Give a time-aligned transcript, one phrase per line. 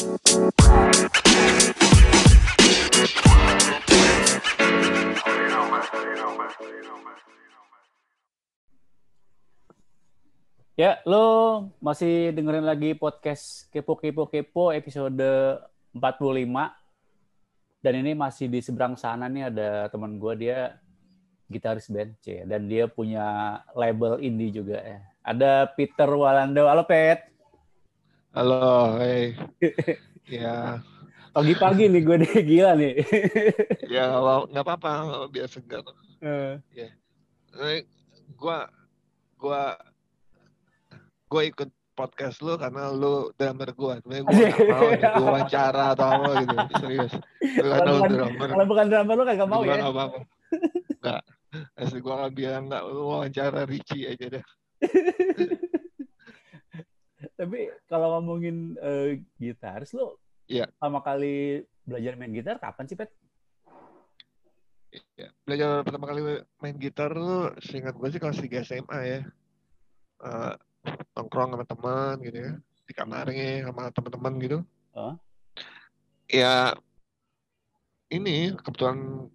[0.00, 0.08] Ya,
[11.04, 15.20] lo masih dengerin lagi podcast Kepo Kepo Kepo episode
[15.92, 16.00] 45.
[17.84, 20.80] Dan ini masih di seberang sana nih ada teman gue dia
[21.52, 25.04] gitaris band C dan dia punya label indie juga ya.
[25.20, 26.64] Ada Peter Walando.
[26.64, 27.39] Halo Pet.
[28.30, 29.34] Halo, hey.
[30.38, 30.78] ya.
[31.34, 33.02] Pagi-pagi nih gue deh gila nih.
[33.94, 34.06] ya
[34.46, 35.82] nggak apa-apa, biar segar.
[36.22, 36.54] Uh.
[36.70, 36.94] Ya.
[38.38, 38.58] Gue
[39.34, 39.74] gua
[41.26, 43.94] gue ikut podcast lu karena lu drummer gue.
[43.98, 44.34] Sebenarnya gue
[44.70, 46.56] mau gue wawancara atau apa gitu.
[46.78, 47.12] Serius.
[47.42, 48.46] Kalau bukan, drummer.
[48.46, 49.74] Kalau bukan drummer lu kagak mau ya?
[49.74, 50.18] Gak apa-apa.
[51.02, 51.22] Enggak.
[51.74, 52.82] Asli gue gak bilang enggak.
[52.94, 54.44] Lu wawancara Richie aja deh.
[57.40, 60.12] Tapi kalau ngomongin uh, gitaris lu
[60.50, 60.66] Iya.
[60.66, 63.06] Pertama kali belajar main gitar kapan sih, Pet?
[65.14, 69.20] Ya, belajar pertama kali main gitar tuh seingat gue sih kelas 3 SMA ya.
[70.18, 70.58] Uh,
[71.16, 72.52] nongkrong sama teman gitu ya
[72.88, 74.58] di kamarnya sama teman-teman gitu
[74.96, 75.14] huh?
[76.26, 76.74] ya
[78.10, 79.28] ini kebetulan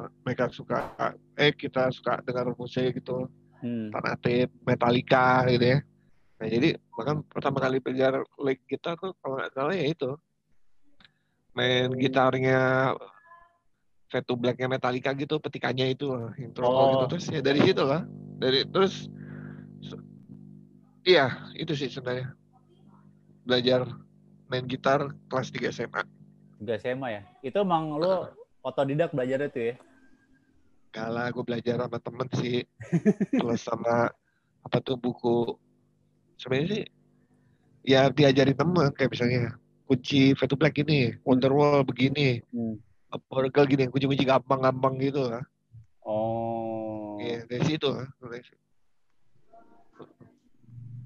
[0.00, 0.90] eh, mereka suka
[1.38, 3.28] eh kita suka dengar musik gitu
[3.62, 3.94] hmm.
[3.94, 5.78] fanatik Metallica gitu ya
[6.42, 10.10] nah jadi bahkan pertama kali belajar lick gitar tuh kalau nggak salah ya itu
[11.54, 12.92] main gitarnya
[14.10, 16.10] Fade to Blacknya Metallica gitu petikannya itu
[16.42, 16.90] intro oh.
[16.98, 18.02] gitu terus ya dari situ lah
[18.42, 19.06] dari terus
[21.02, 22.30] Iya, itu sih sebenarnya.
[23.42, 23.90] Belajar
[24.46, 26.02] main gitar kelas 3 SMA.
[26.62, 27.22] 3 SMA ya?
[27.42, 28.30] Itu emang lo
[28.68, 29.76] otodidak belajar itu ya?
[30.94, 32.62] Kalau gue belajar sama temen sih.
[33.40, 34.14] Terus sama
[34.62, 35.58] apa tuh buku.
[36.38, 36.84] Sebenarnya sih
[37.82, 39.42] ya diajarin temen kayak misalnya
[39.86, 42.80] kunci Fatu Black ini, Wonderwall begini, hmm.
[43.28, 45.44] Oracle gini, kunci-kunci gampang-gampang gitu lah.
[46.06, 47.20] Oh.
[47.20, 48.08] Iya, dari situ lah.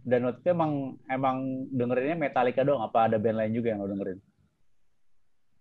[0.07, 3.91] Dan waktu itu emang emang dengerinnya Metallica dong, apa ada band lain juga yang lo
[3.91, 4.23] dengerin?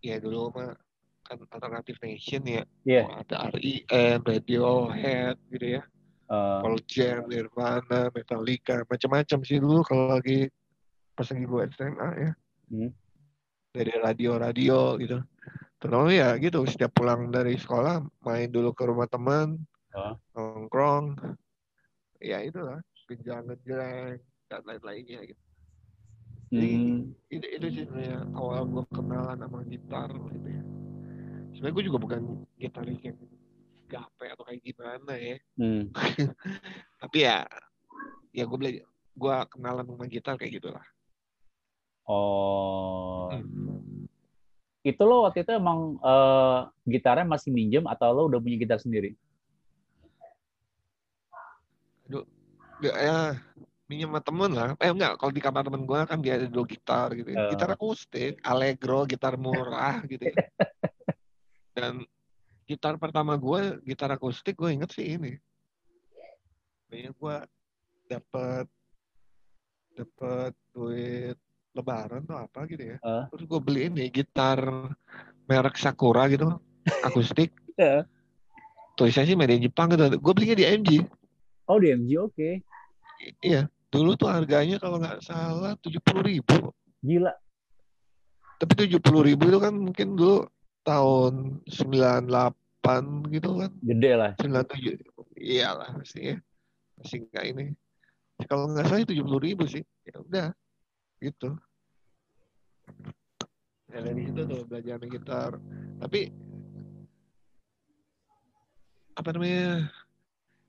[0.06, 0.78] Ya dulu mah
[1.26, 2.62] kan alternative nation ya.
[2.86, 3.02] Iya.
[3.02, 3.06] Yeah.
[3.10, 5.84] Oh, ada R.E.M, Radiohead gitu ya.
[6.26, 10.50] Uh, Pearl Jam, Nirvana, Metallica, macam-macam sih dulu kalau lagi
[11.14, 12.32] pas lagi gue SMA ya.
[12.74, 12.92] Hmm.
[13.76, 15.22] Dari radio-radio gitu.
[15.78, 19.62] Terus ya gitu, setiap pulang dari sekolah main dulu ke rumah teman,
[19.94, 20.18] uh.
[20.34, 21.14] nongkrong.
[22.18, 24.18] Ya itulah, genjang-genjang
[24.50, 25.42] dan lain-lainnya gitu.
[26.54, 27.34] Jadi hmm.
[27.34, 30.64] itu, itu sih sebenarnya awal gue kenalan sama gitar gitu ya.
[31.54, 32.22] Sebenarnya gue juga bukan
[32.58, 33.18] gitaris yang
[33.96, 35.38] gape atau kayak gimana ya.
[35.56, 35.84] Hmm.
[37.02, 37.48] Tapi ya,
[38.36, 38.84] ya gue belajar,
[39.16, 40.86] gue kenalan sama gitar kayak gitulah.
[42.06, 43.32] Oh.
[43.32, 44.06] Hmm.
[44.86, 49.18] Itu lo waktu itu emang uh, gitarnya masih minjem atau lo udah punya gitar sendiri?
[52.06, 52.22] Aduh,
[52.86, 53.42] ya
[53.90, 54.68] minjem sama temen lah.
[54.78, 57.34] Eh enggak, kalau di kamar temen gue kan dia ada dua gitar gitu.
[57.34, 57.50] Uh.
[57.50, 60.30] Gitar akustik, Allegro, gitar murah gitu.
[60.30, 60.36] Ya.
[61.76, 62.06] Dan
[62.66, 65.38] gitar pertama gue, gitar akustik gue inget sih ini.
[66.90, 67.36] Kayaknya gue
[68.06, 68.66] dapet
[69.96, 71.38] dapet duit
[71.78, 72.98] lebaran atau apa gitu ya.
[73.06, 73.26] Uh.
[73.32, 74.60] Terus gue beli ini gitar
[75.46, 76.50] merek Sakura gitu,
[77.08, 77.54] akustik.
[77.78, 78.02] uh.
[78.96, 80.08] Tulisannya sih media Jepang gitu.
[80.18, 80.92] Gue belinya di MG.
[81.68, 82.34] Oh di MG oke.
[82.34, 82.54] Okay.
[83.44, 83.68] Iya.
[83.92, 86.72] Dulu tuh harganya kalau nggak salah tujuh puluh ribu.
[87.04, 87.32] Gila.
[88.56, 90.48] Tapi tujuh puluh ribu itu kan mungkin dulu
[90.86, 93.04] tahun sembilan delapan
[93.34, 93.72] gitu kan.
[93.82, 94.32] Gede lah.
[94.38, 94.94] Sembilan tujuh.
[95.36, 96.38] Iyalah masih ya.
[97.02, 97.66] Masih nggak ini.
[98.46, 99.82] Kalau nggak salah tujuh puluh ribu sih.
[100.06, 100.48] Ya udah.
[101.20, 101.50] Gitu.
[103.90, 105.52] Ya dari situ tuh belajar main gitar.
[106.00, 106.22] Tapi
[109.16, 109.88] apa namanya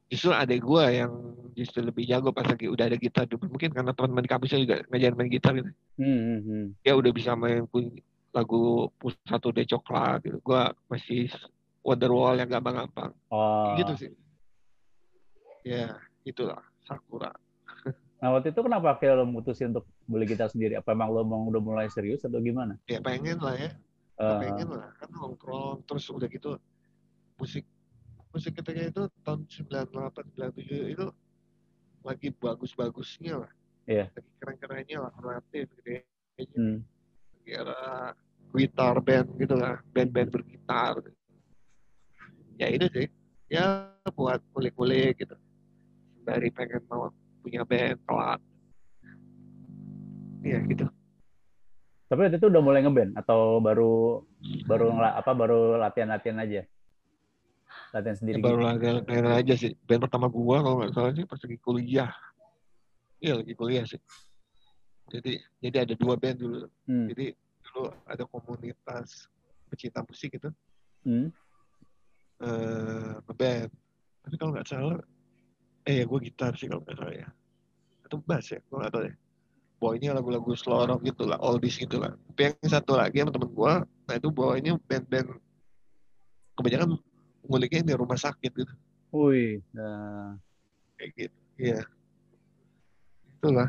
[0.07, 1.13] justru adek gue yang
[1.59, 5.17] justru lebih jago pas lagi udah ada gitar mungkin karena teman-teman di kampusnya juga ngajarin
[5.19, 6.65] main gitar gitu hmm, hmm, hmm.
[6.87, 7.67] ya udah bisa main
[8.37, 8.93] lagu
[9.25, 10.63] satu de coklat gitu gue
[10.93, 11.33] masih
[11.81, 13.73] Wonderwall yang gampang-gampang oh.
[13.81, 14.13] gitu sih
[15.65, 15.97] ya
[16.29, 17.33] itulah Sakura
[18.17, 20.73] Nah waktu itu kenapa akhirnya lo mutusin untuk beli gitar sendiri?
[20.73, 22.81] Apa emang lo mau udah mulai serius atau gimana?
[22.89, 23.71] Ya pengen lah ya.
[24.17, 24.41] Uh.
[24.41, 24.89] Pengen lah.
[24.97, 26.57] Kan nongkrong terus udah gitu
[27.37, 27.69] musik
[28.33, 31.07] musik ketika itu tahun 98 97 itu
[32.01, 33.53] lagi bagus-bagusnya lah.
[33.85, 34.09] Iya.
[34.09, 34.17] Yeah.
[34.17, 36.03] Lagi keren-kerennya lah kreatif gitu ya.
[36.57, 36.79] Hmm.
[37.45, 38.17] Kira
[38.57, 40.99] gitar band gitu lah, band-band bergitar.
[42.57, 43.07] Ya itu sih.
[43.53, 45.37] Ya buat kulik-kulik gitu.
[46.27, 47.13] Dari pengen mau
[47.45, 48.41] punya band pelat.
[50.43, 50.87] Iya gitu.
[52.07, 54.23] Tapi waktu itu udah mulai ngeband atau baru
[54.67, 56.63] baru apa baru latihan-latihan aja?
[57.91, 58.39] Latihan sendiri.
[58.39, 58.89] Ya, baru gitu.
[59.03, 59.73] latihan aja sih.
[59.87, 62.11] Band pertama gua kalau nggak salah sih pas lagi kuliah.
[63.19, 63.99] Iya lagi kuliah sih.
[65.11, 66.67] Jadi jadi ada dua band dulu.
[66.87, 67.07] Hmm.
[67.11, 67.27] Jadi
[67.77, 69.29] dulu ada komunitas
[69.69, 70.49] pecinta musik gitu.
[71.05, 71.29] Hmm.
[72.41, 73.69] Uh, ngeband.
[74.25, 74.99] Tapi kalau nggak salah,
[75.85, 77.29] eh ya gue gitar sih kalau nggak salah ya.
[78.09, 79.15] Atau bass ya, gue nggak tahu ya
[79.77, 82.17] ini lagu-lagu slow rock gitu lah, oldies gitu lah.
[82.33, 85.29] Tapi yang satu lagi sama temen gue, nah itu ini band-band
[86.57, 86.89] kebanyakan
[87.47, 88.75] nguliknya di rumah sakit gitu.
[89.13, 90.35] Wih, nah.
[90.97, 91.81] kayak gitu, iya.
[93.37, 93.69] Itulah.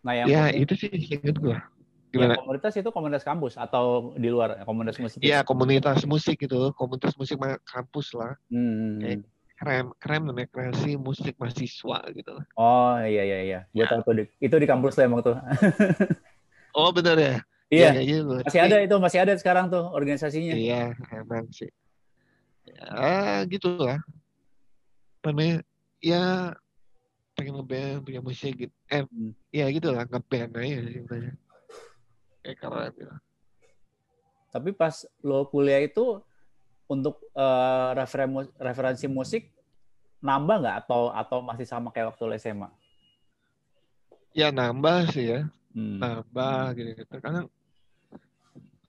[0.00, 1.58] Nah yang ya itu sih inget gue.
[2.10, 2.34] Gimana?
[2.34, 5.18] Ya, komunitas itu komunitas kampus atau di luar komunitas musik?
[5.22, 8.34] Iya komunitas musik gitu, komunitas musik kampus lah.
[8.50, 8.98] Hmm.
[8.98, 9.30] Kayak
[9.60, 13.92] krem krem namanya kreasi musik mahasiswa gitu oh iya iya iya gue ya.
[13.92, 15.36] tahu tuh itu di kampus lo emang tuh
[16.80, 17.36] oh benar ya
[17.68, 18.40] iya ya, gitu.
[18.40, 21.68] masih ada itu masih ada sekarang tuh organisasinya iya emang sih
[22.64, 24.00] ya gitu lah
[25.28, 25.60] namanya
[26.00, 26.56] ya
[27.36, 29.36] pengen ngeband punya musik gitu eh hmm.
[29.52, 31.34] ya gitu lah ngeband aja sih sebenarnya
[32.42, 33.14] kayak keren gitu
[34.50, 36.18] tapi pas lo kuliah itu
[36.90, 37.94] untuk uh,
[38.58, 39.54] referensi musik
[40.20, 42.68] nambah nggak atau atau masih sama kayak waktu SMA?
[44.34, 45.40] Ya nambah sih ya,
[45.74, 45.98] hmm.
[46.02, 47.14] nambah gitu, gitu.
[47.22, 47.46] Karena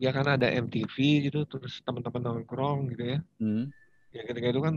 [0.01, 0.95] ya kan ada MTV
[1.29, 3.19] gitu, terus teman-teman nongkrong gitu ya.
[3.37, 3.69] Hmm.
[4.11, 4.75] Ya ketika itu kan,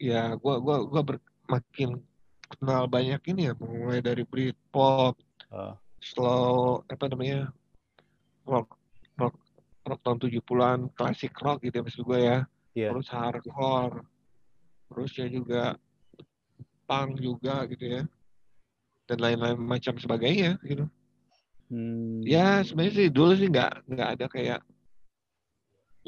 [0.00, 1.16] ya gua gua gua ber,
[1.48, 2.00] makin
[2.48, 5.16] kenal banyak ini ya, mulai dari Britpop,
[5.52, 5.76] uh.
[6.02, 7.50] Slow apa namanya
[8.46, 8.78] rock
[9.18, 9.34] rock
[9.88, 12.38] rock tahun 70-an, klasik rock gitu ya maksud gue ya.
[12.76, 12.92] Yeah.
[12.92, 14.04] Terus hardcore.
[14.88, 15.62] Terus ya juga
[16.84, 18.02] punk juga gitu ya.
[19.08, 20.84] Dan lain-lain macam sebagainya gitu.
[21.68, 22.24] Hmm.
[22.24, 24.60] Ya sebenarnya sih dulu sih nggak nggak ada kayak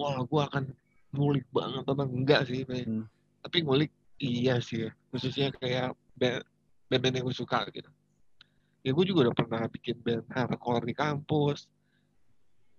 [0.00, 0.64] wah gue akan
[1.12, 3.04] ngulik banget apa enggak sih hmm.
[3.44, 4.90] tapi ngulik iya sih ya.
[5.12, 5.92] khususnya kayak
[6.88, 7.92] band-band yang gue suka gitu
[8.80, 11.68] ya gue juga udah pernah bikin band hardcore di kampus.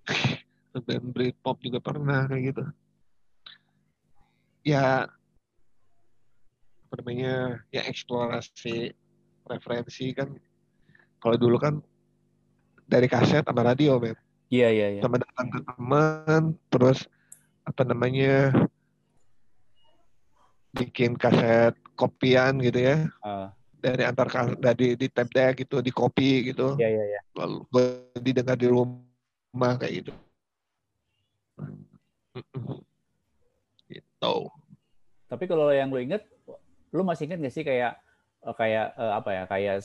[0.71, 2.63] Band Britpop juga pernah kayak gitu.
[4.63, 5.03] Ya
[6.87, 8.95] apa namanya ya eksplorasi
[9.51, 10.31] referensi kan.
[11.19, 11.83] Kalau dulu kan
[12.87, 14.15] dari kaset sama radio men.
[14.47, 15.01] Iya iya iya.
[15.03, 17.07] Sama datang ke teman terus
[17.67, 18.55] apa namanya
[20.71, 23.11] bikin kaset kopian gitu ya.
[23.23, 23.51] Uh.
[23.81, 24.27] Dari antar
[24.61, 27.65] dari di tab deck gitu di copy gitu iya iya iya lalu
[28.21, 30.13] didengar di rumah kayak gitu
[33.91, 34.35] Gitu.
[35.27, 36.23] Tapi kalau yang lu inget,
[36.95, 37.99] lu masih inget gak sih kayak
[38.43, 39.77] eh, kayak uh, apa ya kayak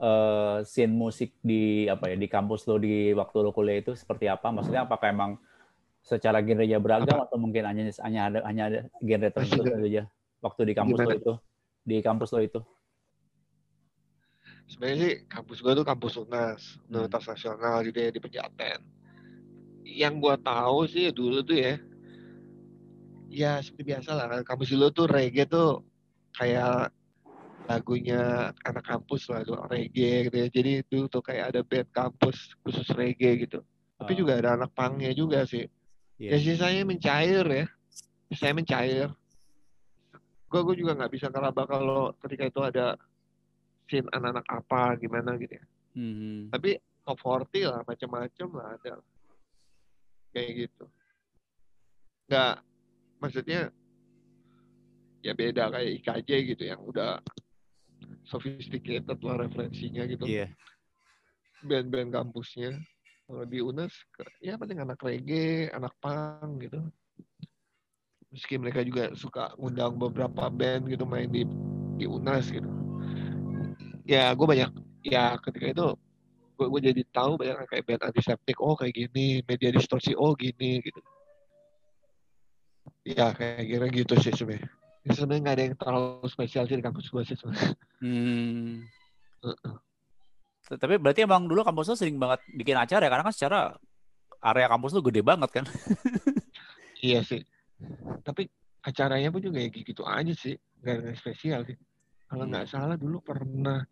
[0.00, 4.28] uh, scene musik di apa ya di kampus lo di waktu lo kuliah itu seperti
[4.28, 4.52] apa?
[4.52, 5.32] Maksudnya apakah emang
[6.04, 7.32] secara genre beragam apa?
[7.32, 10.04] atau mungkin hanya hanya ada hanya ada genre tertentu saja
[10.44, 11.08] waktu di kampus Gimana?
[11.08, 11.32] lo itu
[11.84, 12.60] di kampus lo itu?
[14.64, 17.30] Sebenarnya sih kampus gua tuh kampus UNAS, Universitas hmm.
[17.36, 18.80] Nasional gitu ya di Pejaten
[19.84, 21.74] yang gua tahu sih dulu tuh ya
[23.28, 25.84] ya seperti biasa lah kampus dulu tuh reggae tuh
[26.34, 26.88] kayak
[27.64, 32.56] lagunya anak kampus lah tuh reggae gitu ya jadi itu tuh kayak ada band kampus
[32.64, 33.60] khusus reggae gitu
[34.00, 34.18] tapi oh.
[34.24, 35.68] juga ada anak pangnya juga sih
[36.20, 36.36] yeah.
[36.36, 37.66] ya sisanya mencair ya
[38.34, 39.08] saya mencair
[40.48, 42.94] gue gue juga nggak bisa ngeraba kalau ketika itu ada
[43.88, 45.64] scene anak-anak apa gimana gitu ya.
[45.94, 46.50] Mm-hmm.
[46.50, 48.94] tapi top 40 lah macam-macam lah ada
[50.34, 50.84] kayak gitu.
[52.26, 52.54] Nggak
[53.22, 53.60] maksudnya
[55.22, 57.22] ya beda kayak IKJ gitu yang udah
[58.26, 60.26] sophisticated lah referensinya gitu.
[60.26, 60.50] Yeah.
[61.64, 62.76] band-band kampusnya.
[63.24, 63.94] Kalau di UNES
[64.44, 66.80] ya penting anak reggae anak punk gitu.
[68.34, 71.46] Meski mereka juga suka ngundang beberapa band gitu main di
[71.94, 72.83] di UNAS gitu
[74.04, 74.70] ya gue banyak
[75.04, 75.86] ya ketika itu
[76.54, 80.80] gue, gue jadi tahu banyak kayak band antiseptik oh kayak gini media distorsi oh gini
[80.84, 81.00] gitu.
[83.04, 84.68] Ya kayak kira gitu sih sebenarnya
[85.04, 88.72] ya, sebenarnya nggak ada yang terlalu spesial sih di kampus gue sih sebenarnya hmm.
[89.44, 89.76] uh-uh.
[90.80, 93.10] tapi berarti emang dulu kampus lo sering banget bikin acara ya?
[93.12, 93.60] Karena kan secara
[94.40, 95.64] area kampus lo gede banget kan?
[97.04, 97.44] Iya sih.
[98.24, 98.48] Tapi
[98.80, 100.56] acaranya pun juga kayak gitu aja sih.
[100.80, 101.76] Nggak ada yang spesial sih.
[102.24, 102.72] Kalau nggak hmm.
[102.72, 103.84] salah dulu pernah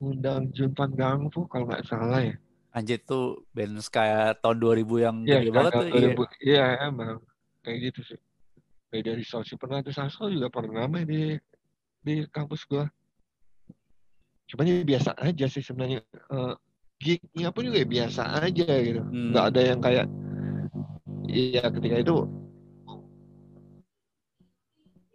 [0.00, 2.36] undang Junpan Gangfu kalau nggak salah ya.
[2.70, 5.86] Anjir tuh band kayak tahun 2000 yang ya, gede banget tuh.
[5.90, 6.16] 2000, iya.
[6.44, 7.20] iya emang
[7.62, 8.20] kayak gitu sih.
[8.90, 11.38] Kayak dari Sosi pernah tuh Sasko juga pernah main di
[12.00, 12.88] di kampus gua.
[14.50, 16.02] Cuma ya biasa aja sih sebenarnya.
[16.26, 16.58] Uh,
[17.00, 19.32] gignya pun juga biasa aja gitu hmm.
[19.32, 20.06] nggak ada yang kayak
[21.32, 22.16] iya ketika itu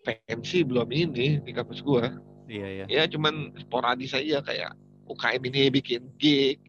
[0.01, 2.10] pensi belum ini di kampus gua
[2.50, 2.86] iya iya.
[2.88, 4.72] Ya cuman sporadis aja kayak
[5.06, 6.62] UKM ini bikin gig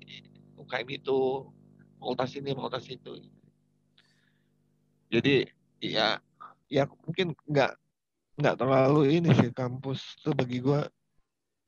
[0.56, 1.48] UKM itu
[2.00, 3.12] fakultas ini fakultas itu.
[5.12, 5.46] Jadi
[5.80, 6.18] ya
[6.66, 7.72] ya mungkin nggak
[8.36, 10.84] nggak terlalu ini sih kampus tuh bagi gua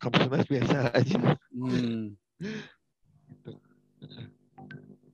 [0.02, 1.18] kampus biasa aja.
[1.52, 2.16] Hmm.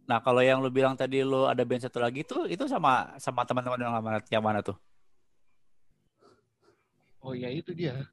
[0.05, 3.41] Nah, kalau yang lu bilang tadi lu ada band satu lagi tuh itu sama sama
[3.49, 4.77] teman-teman yang mana yang mana tuh?
[7.25, 8.05] Oh ya itu dia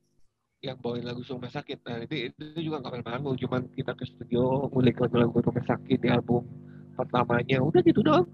[0.62, 1.82] yang bawain lagu rumah sakit.
[1.86, 5.98] Nah itu, itu juga nggak pernah manggung, cuman kita ke studio ngulik lagu-lagu rumah sakit
[5.98, 6.46] di album
[6.94, 7.58] pertamanya.
[7.66, 8.30] Udah gitu dong.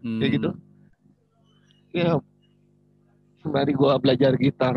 [0.00, 0.20] Hmm.
[0.20, 0.50] Kayak gitu.
[1.92, 2.16] Ya
[3.44, 4.76] sembari gua belajar gitar.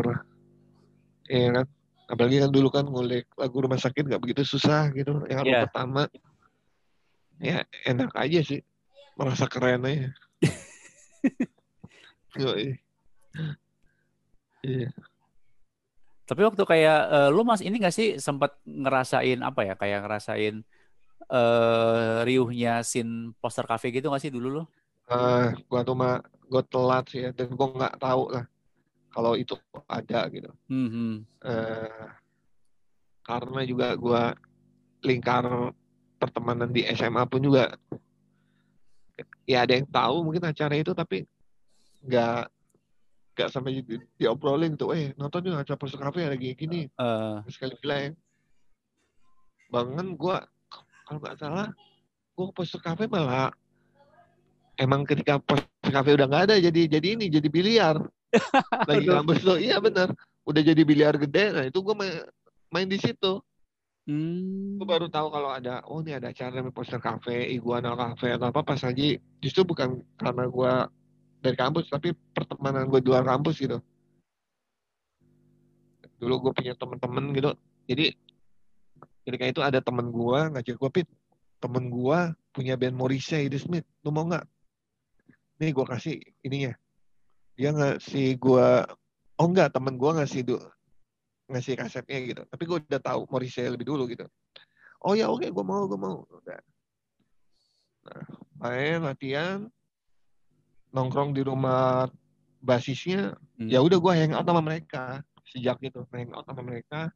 [1.28, 1.66] Ya kan.
[2.12, 5.24] Apalagi kan dulu kan ngulik lagu rumah sakit nggak begitu susah gitu.
[5.32, 5.64] Yang album yeah.
[5.64, 6.02] pertama
[7.42, 8.62] ya enak aja sih
[9.18, 10.14] merasa keren aja
[14.62, 14.88] iya
[16.32, 20.64] tapi waktu kayak uh, lu mas ini gak sih sempat ngerasain apa ya kayak ngerasain
[21.28, 24.64] uh, riuhnya sin poster cafe gitu gak sih dulu lo?
[25.12, 28.48] Uh, gua tuh mah gua telat sih ya dan gua nggak tahu lah
[29.12, 29.52] kalau itu
[29.84, 30.48] ada gitu.
[30.72, 31.12] Mm -hmm.
[31.44, 32.08] uh,
[33.28, 34.32] karena juga gua
[35.04, 35.44] lingkar
[36.16, 37.76] pertemanan di SMA pun juga
[39.44, 41.28] ya ada yang tahu mungkin acara itu tapi
[42.08, 42.48] nggak
[43.32, 46.84] nggak sampai di, diobrolin tuh eh nonton yuk acara poster cafe lagi gini.
[47.00, 47.40] Uh.
[47.48, 48.12] sekali bilang
[49.72, 50.36] bangen gue
[51.08, 51.68] kalau nggak salah
[52.36, 53.48] gue ke poster cafe malah
[54.76, 57.96] emang ketika poster cafe udah nggak ada jadi jadi ini jadi biliar.
[58.88, 60.12] Lagi kampus tuh iya benar
[60.48, 62.24] udah jadi biliar gede nah itu gue main,
[62.68, 63.40] main di situ.
[64.02, 64.82] Hmm.
[64.82, 68.50] Gue baru tahu kalau ada, oh ini ada acara namanya poster cafe, iguana cafe atau
[68.50, 70.72] apa pas lagi justru bukan karena gue
[71.42, 73.82] dari kampus, tapi pertemanan gue di luar kampus gitu.
[76.22, 77.50] Dulu gue punya temen-temen gitu,
[77.90, 78.14] jadi
[79.26, 81.08] ketika itu ada temen gue ngajak gue pit,
[81.58, 82.18] temen gue
[82.54, 84.46] punya band Morrissey The Smith, lu mau nggak?
[85.58, 86.74] Nih gue kasih ininya.
[87.58, 88.66] Dia ngasih gue,
[89.38, 90.42] oh enggak temen gue ngasih
[91.50, 92.42] ngasih kasetnya gitu.
[92.46, 94.26] Tapi gue udah tahu Morrissey lebih dulu gitu.
[95.02, 96.22] Oh ya oke okay, gue mau gue mau.
[96.30, 96.60] Udah.
[98.02, 98.26] Nah,
[98.58, 99.66] main latihan
[100.92, 102.06] nongkrong di rumah
[102.62, 103.68] basisnya hmm.
[103.72, 105.24] ya udah gue hang out sama mereka.
[105.48, 107.10] Sejak itu hang out sama mereka.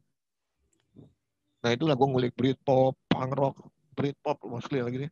[1.63, 3.57] Nah itulah gue ngulik Britpop, punk rock,
[3.95, 5.11] Britpop mostly lagi deh.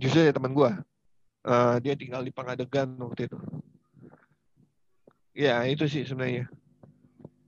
[0.00, 0.70] Justru ya teman gue,
[1.44, 3.38] uh, dia tinggal di Pangadegan waktu itu.
[5.36, 6.48] Ya itu sih sebenarnya.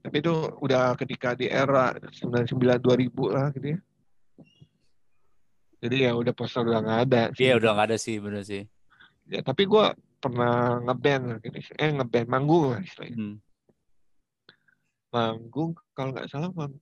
[0.03, 3.79] Tapi itu udah ketika di era 99 2000 lah gitu ya.
[5.83, 7.23] Jadi ya udah poster udah nggak ada.
[7.35, 8.63] Iya udah nggak ada sih bener sih
[9.29, 9.85] ya tapi gue
[10.19, 13.35] pernah ngeband gitu eh ngeband manggung lah istilahnya hmm.
[15.11, 16.75] manggung kalau nggak salah mang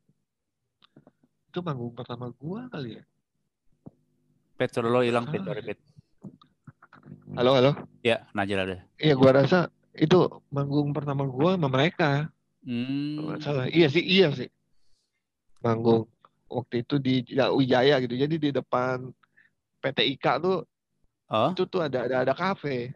[1.51, 3.03] itu manggung pertama gue kali ya
[4.55, 5.79] Petro lo hilang Pet Pet
[7.35, 7.71] halo halo
[8.05, 9.67] ya Najil ada iya gue rasa
[9.97, 12.31] itu manggung pertama gue sama mereka
[12.61, 13.41] Hmm.
[13.41, 13.65] salah.
[13.69, 14.49] Iya sih, iya sih.
[15.65, 16.05] Manggung
[16.45, 18.13] waktu itu di Wijaya gitu.
[18.13, 19.09] Jadi di depan
[19.81, 20.57] PT IKA tuh
[21.31, 21.49] oh?
[21.55, 22.91] itu tuh ada ada ada kafe.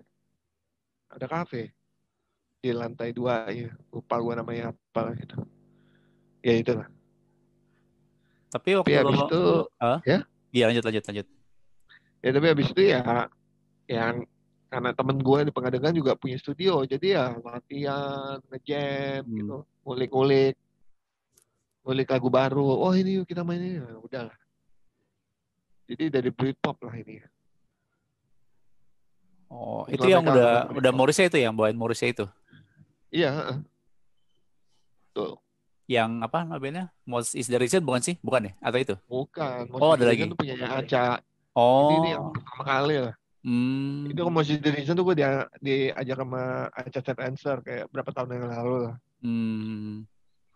[1.10, 1.72] Ada kafe
[2.60, 3.72] di lantai dua ya.
[3.90, 5.38] Lupa gue namanya apa gitu.
[6.44, 6.88] Ya itulah.
[8.52, 9.42] Tapi waktu tapi habis itu
[9.80, 10.00] huh?
[10.04, 10.20] ya?
[10.52, 11.28] Iya lanjut lanjut lanjut.
[12.20, 13.02] Ya tapi habis itu ya
[13.88, 14.28] yang
[14.76, 19.36] karena temen gue di pengadegan juga punya studio jadi ya latihan ngejam hmm.
[19.40, 20.56] gitu ngulik-ngulik
[21.86, 24.28] ngulik lagu baru oh ini yuk kita main ini nah, udah
[25.86, 27.22] jadi dari Britpop lah ini
[29.50, 32.26] oh itu yang udah udah Morrissey itu yang bawain Morrissey itu?
[33.10, 33.64] Iya
[35.16, 35.40] tuh.
[35.88, 36.92] Yang apa namanya?
[37.08, 38.16] Most is the reason bukan sih?
[38.20, 38.54] Bukan ya?
[38.60, 38.96] Atau itu?
[39.08, 39.72] Bukan.
[39.72, 40.28] Most oh ada lagi.
[40.28, 41.24] itu punya Aca.
[41.56, 43.16] Oh ini, ini yang pertama kali lah.
[43.46, 44.10] Hmm.
[44.10, 48.50] Itu Commotion Generation tuh gue dia diajak sama Aca Chat Answer kayak berapa tahun yang
[48.50, 48.96] lalu lah.
[49.22, 50.10] Hmm.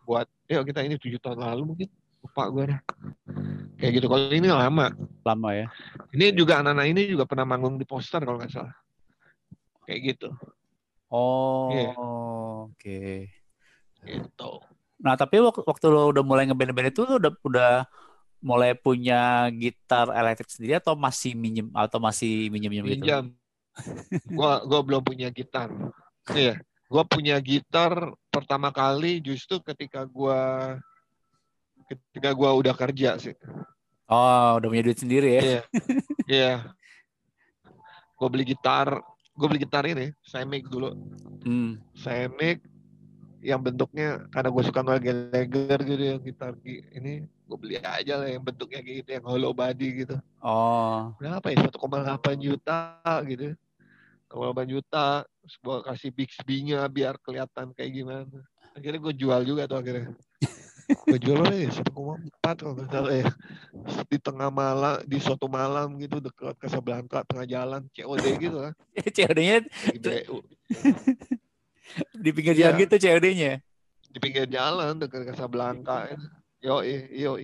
[0.09, 1.89] Buat, yuk kita ini tujuh tahun lalu mungkin.
[2.19, 2.81] Lupa gue dah.
[3.79, 4.07] Kayak gitu.
[4.11, 4.91] Kalau ini lama.
[5.23, 5.67] Lama ya.
[6.11, 8.75] Ini juga anak-anak ini juga pernah manggung di poster kalau nggak salah.
[9.87, 10.29] Kayak gitu.
[11.09, 11.95] Oh, yeah.
[11.97, 12.75] oke.
[12.77, 13.33] Okay.
[14.05, 14.51] Gitu.
[14.99, 17.73] Nah, tapi waktu lo udah mulai ngeband-band itu lo udah udah
[18.39, 22.95] mulai punya gitar elektrik sendiri atau masih minjem atau masih minjem minjem gitu?
[23.03, 23.25] Minjam.
[24.35, 25.71] gua gua belum punya gitar.
[26.31, 26.59] Iya,
[26.91, 30.75] gua punya gitar pertama kali justru ketika gua
[31.89, 33.35] ketika gua udah kerja sih.
[34.09, 35.41] Oh, udah punya duit sendiri ya?
[35.41, 35.53] Iya.
[35.53, 35.63] Yeah.
[36.25, 36.57] yeah.
[38.17, 38.99] Gue beli gitar,
[39.37, 40.97] gue beli gitar ini, Semic dulu.
[41.45, 41.77] Hmm.
[41.93, 42.65] Semic
[43.39, 48.43] yang bentuknya karena gue suka leger gitu yang gitar ini gue beli aja lah yang
[48.43, 50.17] bentuknya kayak gitu yang hollow body gitu.
[50.43, 51.15] Oh.
[51.21, 51.69] Berapa ya?
[51.69, 53.55] 1,8 juta gitu.
[54.33, 55.23] 1,8 juta.
[55.23, 58.37] Terus gue kasih Bixby-nya biar kelihatan kayak gimana.
[58.73, 60.17] Akhirnya gue jual juga tuh akhirnya
[60.89, 63.29] gue jual ya satu koma empat kalau nggak salah ya.
[64.09, 68.73] Di tengah malam di suatu malam gitu dekat Casablanca tengah jalan COD gitu kan
[69.15, 69.65] COD-nya
[72.23, 72.81] di pinggir jalan ya.
[72.85, 73.53] gitu COD-nya
[74.09, 76.09] di pinggir jalan dekat Casablanca
[76.59, 77.37] yo yo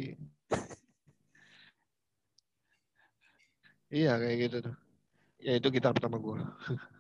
[3.96, 4.76] iya kayak gitu tuh.
[5.40, 6.36] Ya itu gitar pertama gue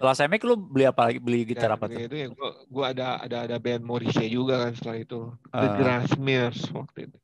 [0.00, 1.20] setelah Semek lu beli apa lagi?
[1.20, 2.00] Beli gitar ya, apa tuh?
[2.00, 5.20] Itu ya gua, gua ada ada ada band Morrissey juga kan setelah itu.
[5.28, 5.60] Uh.
[5.60, 5.76] The ah.
[5.76, 7.18] Grassmeres waktu itu.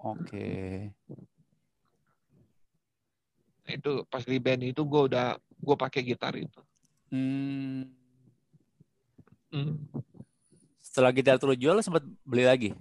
[0.00, 0.16] Oke.
[0.24, 0.72] Okay.
[3.68, 5.26] Nah, itu pas di band itu gua udah
[5.60, 6.60] gua pakai gitar itu.
[7.12, 7.84] Hmm.
[9.52, 9.76] hmm.
[10.80, 12.72] Setelah gitar lu jual lu sempat beli lagi?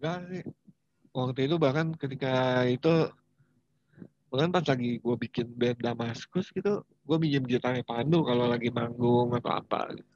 [0.00, 0.42] Enggak sih.
[1.12, 3.12] Waktu itu bahkan ketika itu
[4.32, 9.34] bahkan pas lagi gue bikin band Damaskus gitu gue minjem gitarnya Pandu kalau lagi manggung
[9.34, 10.12] atau apa gitu.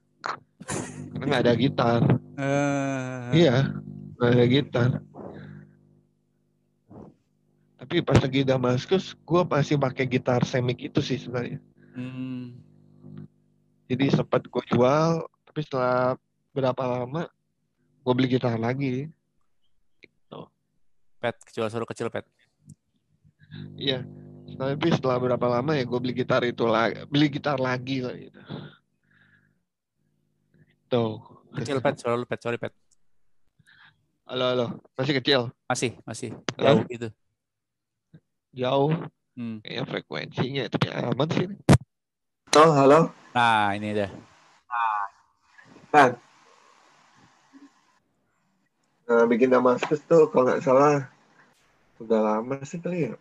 [1.18, 2.00] karena nggak ada gitar
[2.38, 3.34] uh...
[3.34, 3.74] iya
[4.14, 4.90] nggak ada gitar
[7.82, 11.58] tapi pas lagi Damaskus gue masih pakai gitar semik itu sih sebenarnya
[11.98, 12.62] hmm.
[13.90, 16.14] jadi sempat gue jual tapi setelah
[16.54, 17.26] berapa lama
[18.06, 19.10] gue beli gitar lagi
[19.98, 20.46] gitu.
[21.18, 22.22] pet jual suruh kecil pet
[23.74, 24.06] iya
[24.54, 28.40] tapi setelah berapa lama ya gue beli gitar itu lagi beli gitar lagi lah gitu.
[30.88, 31.18] Tuh.
[31.54, 31.94] Kecil pet.
[31.98, 32.40] Sorry pet.
[32.42, 32.72] Sorry pet.
[34.26, 34.66] Halo halo.
[34.94, 35.40] Masih kecil?
[35.66, 36.30] Masih masih.
[36.56, 37.08] Jauh gitu.
[38.54, 38.94] Jauh?
[39.34, 39.58] Hmm.
[39.66, 41.50] kayaknya frekuensinya tapi aman sih
[42.54, 43.00] halo halo.
[43.34, 44.10] Nah ini dah
[45.90, 46.14] nah.
[49.10, 51.10] Nah bikin Damaskus tuh kalau nggak salah
[51.98, 53.18] udah lama sih kali ya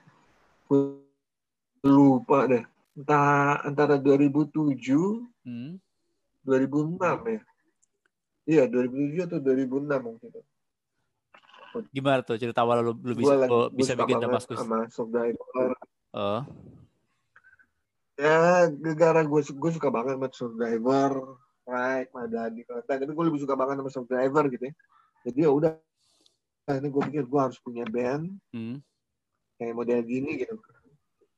[1.84, 2.64] lupa deh.
[2.96, 4.80] Entah antara 2007
[5.44, 5.76] hmm.
[6.48, 7.42] 2006 ya?
[8.44, 10.30] Iya 2007 atau 2006 mungkin.
[11.90, 15.74] Gimana tuh cerita awal lu, lu bisa gua, bisa bikin Damaskus sama Survivor
[16.14, 16.46] oh.
[18.14, 23.80] Ya gara-gara gue gue suka banget sama Survivor Right, Madani, tapi gue lebih suka banget
[23.80, 24.74] sama Survivor gitu ya.
[25.24, 25.72] Jadi ya udah,
[26.76, 28.84] ini gue pikir gue harus punya band hmm.
[29.56, 30.60] kayak model gini gitu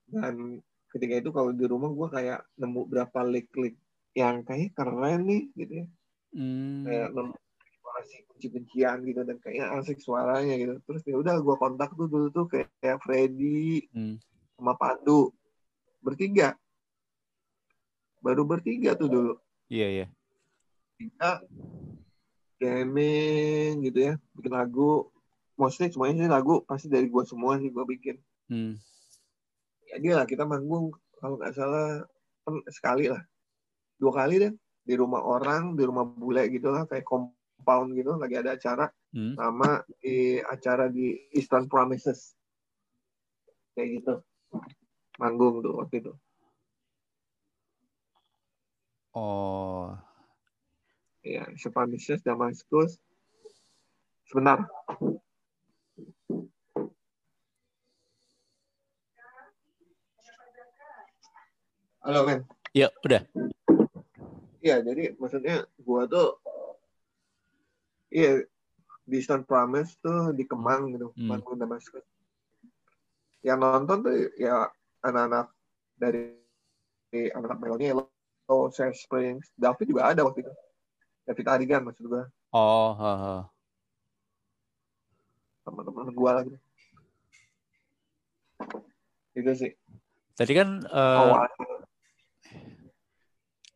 [0.09, 0.61] dan
[0.93, 3.75] ketika itu kalau di rumah gue kayak nemu berapa lick-lick
[4.15, 5.87] yang kayak keren nih gitu ya.
[6.35, 6.83] Hmm.
[6.83, 7.35] kayak nemu
[7.95, 10.73] masih kunci-kuncian gitu dan kayaknya asik suaranya gitu.
[10.83, 14.19] Terus ya udah gue kontak tuh dulu tuh kayak, kayak Freddy hmm.
[14.59, 15.31] sama Pandu.
[16.03, 16.59] Bertiga.
[18.19, 19.33] Baru bertiga tuh dulu.
[19.71, 20.05] Iya iya.
[20.95, 21.43] Tiga
[22.59, 25.11] gaming gitu ya bikin lagu.
[25.55, 28.19] Mostly semuanya sih lagu pasti dari gue semua sih gue bikin.
[28.51, 28.75] Hmm
[29.99, 32.03] dia lah kita manggung kalau nggak salah
[32.69, 33.21] sekali lah.
[33.95, 34.53] Dua kali deh
[34.85, 38.85] di rumah orang di rumah bule gitu lah kayak compound gitu lagi ada acara
[39.17, 39.33] hmm.
[39.33, 42.37] sama di acara di Eastern Promises.
[43.73, 44.13] Kayak gitu.
[45.17, 46.13] Manggung tuh waktu itu.
[49.15, 49.95] Oh.
[51.25, 53.01] Ya Eastern Promises Damaskus.
[54.25, 54.65] Sebentar
[62.05, 62.45] Halo, men.
[62.69, 63.25] Iya, udah.
[64.61, 66.37] Iya, jadi maksudnya gua tuh
[68.13, 68.45] iya
[69.09, 71.25] di Stone Promise tuh di Kemang gitu, hmm.
[71.25, 72.05] Bandung Damaskus.
[73.41, 74.69] Yang nonton tuh ya
[75.01, 75.49] anak-anak
[75.97, 76.29] dari
[77.09, 80.53] anak-anak Meloni, Lo, Share Springs, David juga ada waktu itu.
[81.25, 82.29] David Arigan maksud gua.
[82.53, 83.35] Oh, ha, ha.
[85.65, 86.53] Teman-teman gua lagi.
[89.33, 89.73] Itu sih.
[90.37, 91.49] Tadi kan uh,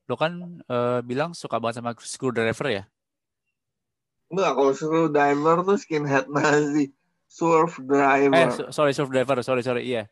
[0.09, 2.83] Lo kan uh, bilang suka banget sama screwdriver ya?
[4.33, 6.89] Enggak, kalau screwdriver tuh skinhead nazi.
[7.29, 8.33] Surf driver.
[8.33, 9.37] Eh, sorry, surf driver.
[9.45, 9.85] Sorry, sorry.
[9.85, 10.09] Iya.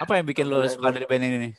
[0.00, 1.52] Apa yang bikin lo suka dari band ini?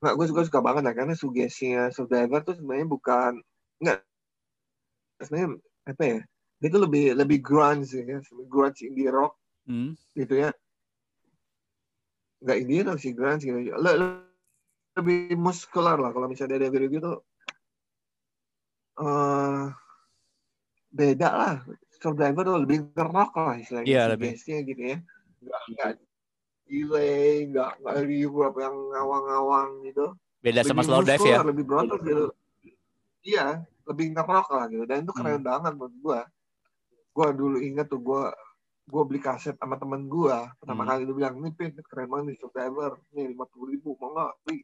[0.00, 3.32] Enggak, gue suka suka banget lah karena sugestinya surf driver tuh sebenarnya bukan
[3.84, 4.00] enggak
[5.20, 6.18] sebenarnya apa ya?
[6.64, 9.36] Dia tuh lebih lebih grunge ya, grunge indie rock
[9.68, 9.92] hmm.
[10.16, 10.50] gitu ya.
[12.40, 13.76] Enggak indie rock sih grunge gitu.
[13.76, 14.24] Lo,
[15.00, 16.10] lebih muskular lah.
[16.12, 17.12] Kalau misalnya dari review gitu
[19.00, 19.72] uh,
[20.92, 21.54] beda lah.
[22.00, 23.88] Survivor tuh lebih ngerok lah istilahnya.
[23.88, 24.32] Yeah, lebih.
[24.40, 24.98] gitu ya.
[25.40, 25.90] Nggak nggak
[26.70, 30.06] delay nggak nggak reward yang ngawang-ngawang gitu.
[30.40, 31.44] Beda sama slow dive ya?
[31.44, 32.26] lebih broadcast gitu.
[33.20, 34.84] Iya lebih ngerok lah gitu.
[34.88, 35.48] Dan itu keren hmm.
[35.48, 36.20] banget menurut gua.
[37.10, 38.32] Gua dulu inget tuh gua
[38.88, 40.48] gua beli kaset sama temen gua.
[40.56, 40.88] Pertama hmm.
[40.88, 42.92] kali dia bilang nih pin keren banget nih Survivor.
[43.12, 44.32] Nih lima puluh ribu mau nggak?
[44.46, 44.58] Beli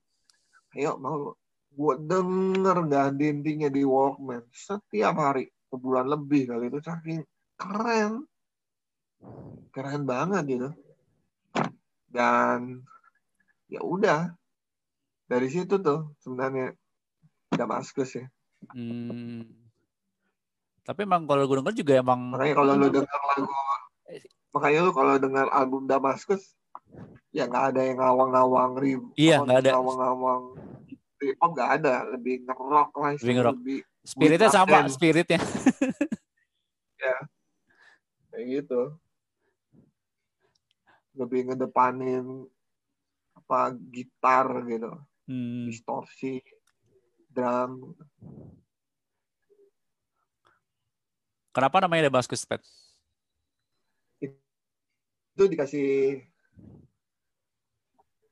[0.76, 1.32] ayo mau
[1.76, 4.44] gue denger ganti intinya di Walkman.
[4.52, 7.20] Setiap hari sebulan lebih kali itu saking
[7.56, 8.24] keren.
[9.72, 10.68] Keren banget gitu.
[12.12, 12.84] Dan
[13.72, 14.32] ya udah.
[15.26, 16.76] Dari situ tuh sebenarnya
[17.50, 18.26] Damaskus ya.
[18.72, 19.44] Hmm.
[20.86, 23.52] tapi emang kalau gue denger juga emang makanya kalau lu denger lagu
[24.54, 26.56] makanya lu kalau denger album Damaskus
[27.36, 29.08] ya nggak ada yang ngawang-ngawang ribu.
[29.20, 29.70] Iya nggak ada.
[29.76, 30.42] ngawang-ngawang
[31.40, 35.40] oh nggak ada lebih ngerok lah lebih ngerok lebih spiritnya sama spiritnya.
[36.96, 37.12] Ya.
[38.32, 38.82] Kayak gitu.
[41.12, 42.48] Lebih ngedepanin
[43.36, 44.96] apa gitar gitu.
[45.28, 45.68] Hmm.
[45.68, 46.40] distorsi
[47.28, 47.92] drum.
[51.52, 52.64] Kenapa namanya Damascus Pet
[55.36, 56.24] itu dikasih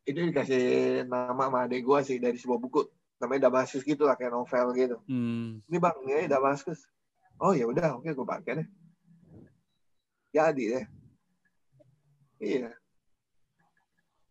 [0.04, 0.64] itu dikasih
[1.08, 2.84] nama sama adik gue sih dari sebuah buku.
[3.20, 4.96] Namanya Damaskus gitu lah kayak novel gitu.
[5.08, 5.64] Hmm.
[5.64, 6.84] ini bang ini Damaskus.
[7.40, 8.68] Oh ya udah oke gue pakai deh.
[10.36, 10.86] Jadi deh.
[12.42, 12.70] Iya.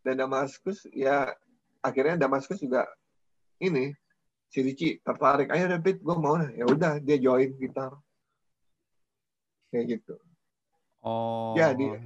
[0.06, 1.34] Dan Damaskus ya
[1.82, 2.86] akhirnya Damaskus juga
[3.58, 3.90] ini
[4.46, 5.50] si Ricci tertarik.
[5.50, 6.62] Ayo David gue mau nih.
[6.62, 7.98] Ya udah dia join gitar.
[9.74, 10.14] Kayak gitu.
[11.02, 11.58] Oh.
[11.58, 11.98] Jadi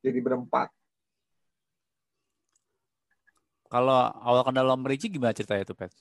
[0.00, 0.72] jadi berempat
[3.70, 5.94] kalau awal kenal sama Ricci gimana ceritanya tuh, Pet?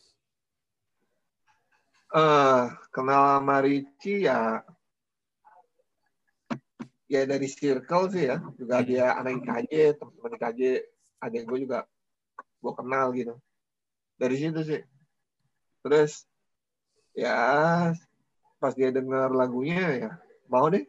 [2.10, 4.65] Uh, kenal sama Ricci ya
[7.05, 8.41] ya dari circle sih ya.
[8.58, 8.88] Juga hmm.
[8.89, 10.62] dia anak IKJ, teman-teman IKJ,
[11.21, 11.79] ada gue juga
[12.58, 13.38] gue kenal gitu.
[14.17, 14.82] Dari situ sih.
[15.86, 16.25] Terus
[17.13, 17.38] ya
[18.58, 20.12] pas dia dengar lagunya ya
[20.51, 20.84] mau deh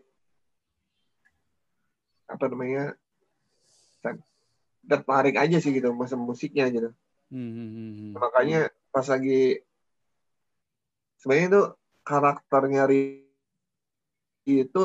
[2.27, 2.95] apa namanya
[4.91, 6.91] tertarik aja sih gitu masa musiknya gitu.
[7.31, 8.11] Hmm, hmm, hmm, hmm.
[8.19, 9.63] Makanya pas lagi
[11.23, 11.63] sebenarnya itu
[12.03, 12.85] karakternya
[14.51, 14.85] itu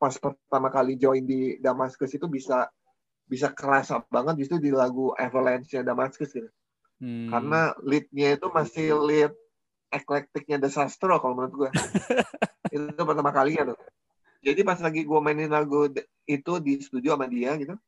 [0.00, 2.72] pas pertama kali join di Damascus itu bisa
[3.24, 6.48] bisa kerasa banget justru di lagu Avalanche-nya Damascus gitu.
[7.00, 7.28] Hmm.
[7.28, 9.32] Karena lead-nya itu masih lead
[9.92, 11.70] eklektiknya Desastro kalau menurut gue.
[12.76, 13.78] itu pertama kalinya tuh.
[14.44, 15.88] Jadi pas lagi gue mainin lagu
[16.28, 17.80] itu di studio sama dia gitu,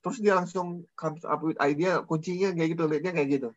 [0.00, 3.48] terus dia langsung comes up with idea kuncinya kayak gitu liatnya kayak gitu.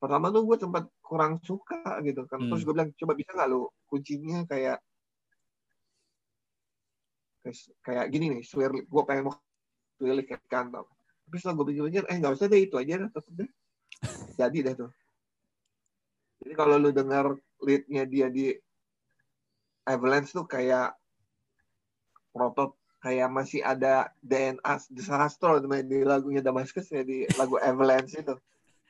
[0.00, 2.40] Pertama tuh gue sempat kurang suka gitu kan.
[2.46, 2.66] Terus hmm.
[2.66, 4.78] gue bilang coba bisa nggak lo kuncinya kayak
[7.80, 9.34] kayak gini nih swear gue pengen mau
[9.96, 10.84] swear kayak kantor
[11.30, 13.50] tapi setelah gue pikir eh nggak usah deh itu aja deh tetep deh.
[14.42, 14.90] Jadi deh tuh.
[16.42, 18.50] Jadi kalau lu dengar leadnya dia di
[19.86, 20.90] Avalanche tuh kayak
[22.34, 28.36] protot kayak masih ada DNA Desastro di lagunya Damascus ya di lagu Avalanche itu.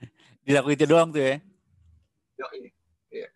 [0.47, 1.37] Di lagu itu doang tuh ya?
[2.41, 2.47] Yo,
[3.13, 3.29] iya.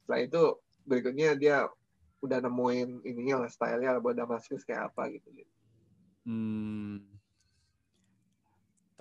[0.00, 0.42] Setelah itu
[0.86, 1.66] berikutnya dia
[2.22, 5.28] udah nemuin ininya lah stylenya buat Damascus kayak apa gitu.
[6.22, 7.02] Hmm.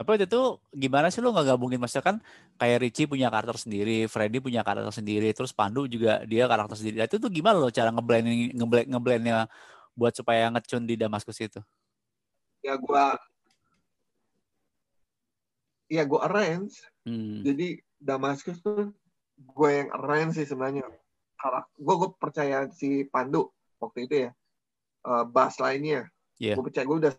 [0.01, 2.17] Tapi waktu itu gimana sih lo nggak gabungin maksudnya kan
[2.57, 6.97] kayak Richie punya karakter sendiri, Freddy punya karakter sendiri, terus Pandu juga dia karakter sendiri.
[6.97, 9.45] Nah, itu tuh gimana lo cara ngeblending ngeblend ngeblendnya
[9.95, 11.59] buat supaya ngecun di Damaskus itu?
[12.61, 13.17] Ya gua
[15.91, 16.79] ya gue arrange.
[17.03, 17.43] Hmm.
[17.43, 18.95] Jadi Damaskus tuh
[19.35, 20.87] gue yang arrange sih sebenarnya.
[21.75, 23.51] Gue gue percaya si Pandu
[23.83, 24.31] waktu itu ya
[25.03, 26.07] uh, bass lainnya.
[26.39, 26.55] Yeah.
[26.55, 27.13] Gue percaya gue udah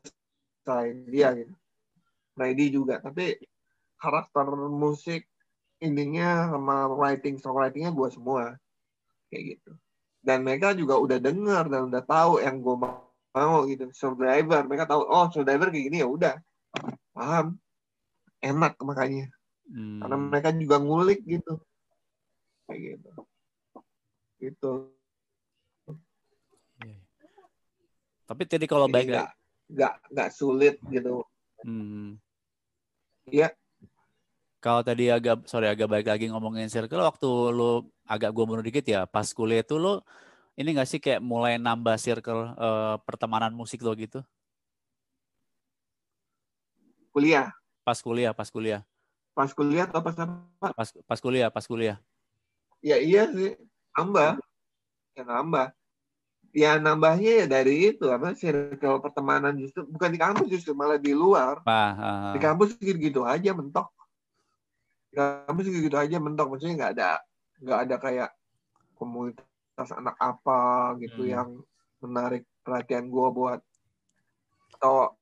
[0.64, 1.54] selain dia gitu.
[2.32, 3.04] Ready juga.
[3.04, 3.36] Tapi
[4.00, 5.28] karakter musik
[5.82, 8.54] intinya sama writing songwritingnya gue semua
[9.28, 9.72] kayak gitu
[10.22, 13.90] dan mereka juga udah dengar dan udah tahu yang gue mau, mau gitu.
[13.90, 16.34] Survivor mereka tahu oh survivor kayak gini ya udah.
[17.12, 17.58] Paham?
[18.42, 19.28] Enak makanya.
[19.72, 20.04] Hmm.
[20.04, 21.58] karena mereka juga ngulik gitu.
[22.66, 23.10] Kayak gitu.
[24.42, 24.72] Gitu.
[26.82, 26.98] Iya.
[28.26, 29.14] tapi tadi kalau baik
[29.70, 31.22] nggak nggak sulit gitu.
[31.62, 32.18] Hmm.
[33.30, 33.54] ya
[34.62, 38.86] kalau tadi agak sorry agak baik lagi ngomongin circle waktu lu agak gue mundur dikit
[38.86, 39.98] ya pas kuliah itu lu
[40.54, 44.20] ini gak sih kayak mulai nambah circle uh, pertemanan musik lo gitu?
[47.08, 47.52] Kuliah.
[47.82, 48.84] Pas kuliah, pas kuliah.
[49.32, 50.68] Pas kuliah atau pas apa?
[50.76, 51.96] Pas pas kuliah, pas kuliah.
[52.84, 53.56] Ya iya sih,
[53.96, 54.36] tambah.
[55.12, 55.76] ya nambah
[56.52, 61.12] ya nambahnya ya dari itu apa circle pertemanan justru bukan di kampus justru malah di
[61.12, 62.32] luar ah, ah.
[62.32, 63.88] di kampus gitu, gitu aja mentok
[65.12, 67.10] di kampus gitu, gitu aja mentok maksudnya nggak ada
[67.60, 68.30] nggak ada kayak
[68.96, 71.32] komunitas anak apa gitu hmm.
[71.36, 71.48] yang
[72.00, 73.60] menarik perhatian gue buat
[74.80, 75.14] atau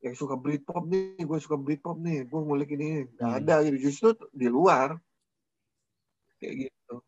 [0.00, 3.40] yang suka Britpop nih, gue suka Britpop nih, gue ngulik ini, nggak hmm.
[3.44, 3.76] ada gitu.
[3.88, 4.96] Justru di luar
[6.40, 7.04] kayak gitu.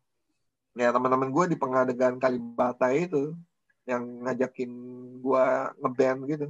[0.77, 3.33] Ya teman-teman gue di pengadegan Kalibata itu
[3.89, 4.71] yang ngajakin
[5.25, 5.45] gue
[5.81, 6.47] ngeband gitu.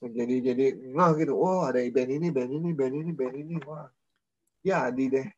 [0.00, 0.64] Jadi jadi
[0.96, 3.84] nggak gitu, oh ada band ini, band ini, band ini, band ini, wah,
[4.64, 5.28] ya di deh.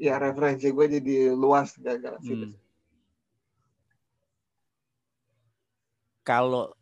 [0.00, 2.56] Ya referensi gue jadi luas gara-gara hmm.
[6.24, 6.72] Kalau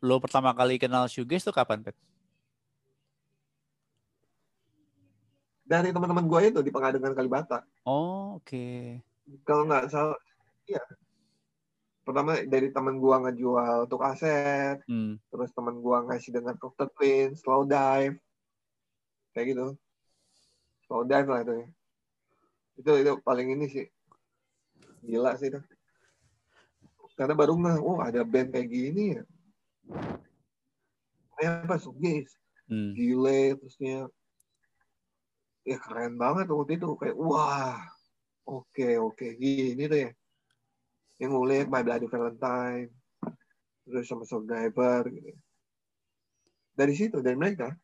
[0.00, 1.94] lo pertama kali kenal shoegaze tuh kapan, Pet?
[5.68, 7.60] Dari teman-teman gue itu di pengadengan Kalibata.
[7.84, 8.48] Oh, oke.
[8.48, 9.04] Okay.
[9.44, 10.16] Kalau nggak salah,
[10.64, 10.80] iya.
[12.08, 15.20] Pertama dari teman gue ngejual untuk aset, hmm.
[15.28, 18.16] terus teman gue ngasih dengan Cocteau Twin, Slow Dive,
[19.36, 19.66] kayak gitu.
[20.88, 21.66] Slow Dive lah itu ya.
[22.80, 23.86] Itu itu paling ini sih.
[25.04, 25.60] Gila sih itu.
[27.12, 29.22] Karena baru nggak, oh ada band kayak gini ya
[31.38, 32.34] kayak apa Sugis
[32.66, 32.92] hmm.
[32.98, 34.10] gile terusnya
[35.62, 37.78] ya keren banget waktu itu kayak wah
[38.42, 39.38] oke okay, oke okay.
[39.38, 40.10] gini tuh ya
[41.18, 42.90] yang ngulik My Bloody Valentine
[43.88, 45.32] terus sama Soul Diver gitu
[46.78, 47.74] dari situ dari mereka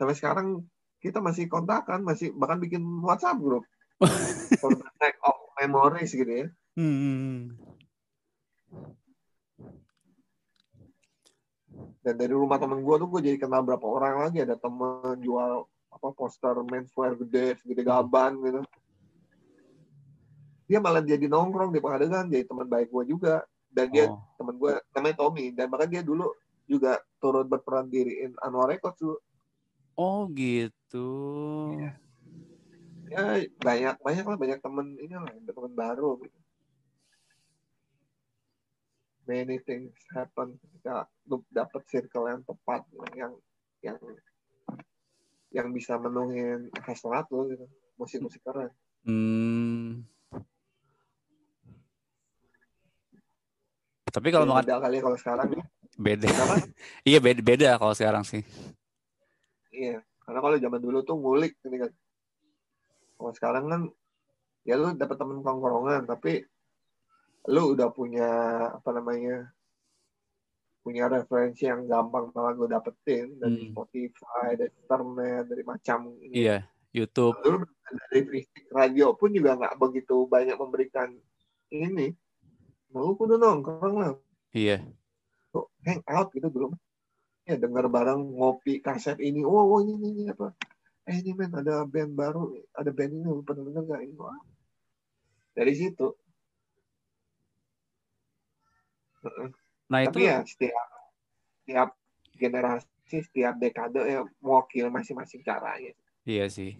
[0.00, 0.64] sampai sekarang
[1.00, 3.64] kita masih kontakan masih bahkan bikin WhatsApp grup
[4.60, 6.46] for the sake of memories gitu ya
[6.80, 6.96] hmm.
[6.96, 7.42] hmm, hmm.
[12.00, 15.68] dan dari rumah temen gue tuh gue jadi kenal berapa orang lagi ada temen jual
[15.92, 18.60] apa poster menswear gede segede gaban gitu
[20.66, 23.46] dia malah jadi nongkrong di pengadegan jadi teman baik gue juga.
[23.70, 24.18] Dan dia oh.
[24.40, 26.32] teman gue namanya Tommy dan bahkan dia dulu
[26.66, 29.20] juga turut berperan diriin Anwar Records tuh
[29.96, 31.08] oh gitu.
[31.80, 31.92] Ya,
[33.10, 33.22] ya
[33.60, 36.38] banyak banyak lah banyak temen ini lah teman baru gitu.
[39.26, 42.86] Many things happen ketika lu dapet circle yang tepat
[43.18, 43.32] yang
[43.82, 43.98] yang
[45.50, 48.70] yang bisa menuhin hasrat lu gitu musik-musik keren.
[49.02, 49.65] Hmm.
[54.16, 55.52] Tapi kalau mau beda kali kalau sekarang
[56.00, 56.24] beda
[57.08, 58.40] iya beda beda kalau sekarang sih
[59.76, 61.92] iya karena kalau zaman dulu tuh ngulik ini kan
[63.20, 63.80] kalau sekarang kan
[64.64, 66.48] ya lu dapet temen tongkrongan tapi
[67.52, 68.30] lu udah punya
[68.72, 69.52] apa namanya
[70.86, 73.74] punya referensi yang gampang banget lu dapetin dari hmm.
[73.74, 76.46] Spotify, dari internet, dari macam ini.
[76.46, 76.62] Iya,
[76.94, 77.34] YouTube.
[77.42, 81.10] Lalu dari fisik radio pun juga nggak begitu banyak memberikan
[81.74, 82.14] ini.
[82.92, 84.12] Mau kudu nongkrong lah.
[84.54, 84.82] Iya.
[85.52, 86.74] Tuh, hang out gitu dulu.
[87.46, 89.46] Ya dengar bareng ngopi kaset ini.
[89.46, 90.50] Oh, oh ini, ini apa?
[91.06, 94.14] Eh ini men ada band baru, ada band ini lu pernah dengar nggak ini?
[94.18, 94.38] Wah.
[95.54, 96.12] Dari situ
[99.86, 100.86] Nah Tapi itu ya setiap
[101.62, 101.88] setiap
[102.36, 105.94] generasi, setiap dekade ya mewakil masing-masing caranya.
[106.26, 106.78] Iya sih.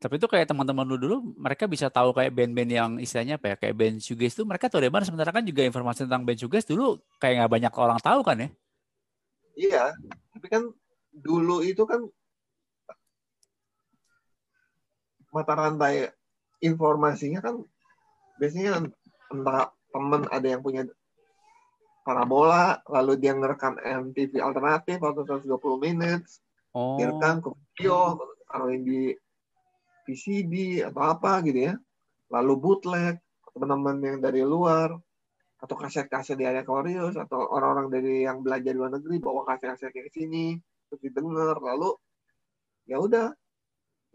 [0.00, 3.56] Tapi itu kayak teman-teman lu dulu, mereka bisa tahu kayak band-band yang istilahnya apa ya,
[3.60, 5.04] kayak band shoegaze itu mereka tahu dari mana.
[5.04, 8.48] Sementara kan juga informasi tentang band shoegaze dulu kayak nggak banyak orang tahu kan ya?
[9.60, 9.84] Iya,
[10.32, 10.62] tapi kan
[11.12, 12.00] dulu itu kan
[15.30, 16.08] mata rantai
[16.64, 17.60] informasinya kan
[18.40, 18.88] biasanya
[19.30, 20.88] entah temen ada yang punya
[22.02, 25.54] parabola lalu dia ngerekam MTV alternatif atau 120
[25.86, 26.40] minutes
[26.74, 26.98] oh.
[26.98, 28.18] dia rekam ke video
[28.50, 29.14] taruhin di
[30.06, 31.74] VCD atau apa gitu ya.
[32.30, 33.16] Lalu bootleg
[33.50, 34.94] teman-teman yang dari luar
[35.60, 39.92] atau kaset-kaset di area Koreus atau orang-orang dari yang belajar di luar negeri bawa kaset-kaset
[39.92, 40.56] ke sini
[40.88, 41.60] terus didengar.
[41.60, 41.90] Lalu
[42.88, 43.30] ya udah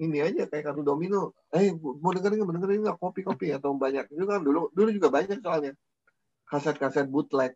[0.02, 1.32] ini aja kayak kartu domino.
[1.54, 2.56] Eh mau dengerin nggak?
[2.60, 2.98] Dengerin nggak?
[3.00, 5.72] Kopi kopi atau banyak itu kan dulu dulu juga banyak soalnya.
[6.50, 7.56] Kaset kaset bootleg.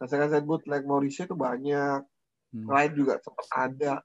[0.00, 2.02] Kaset kaset bootleg Morrissey itu banyak.
[2.50, 2.66] Hmm.
[2.66, 4.02] Ride juga sempat ada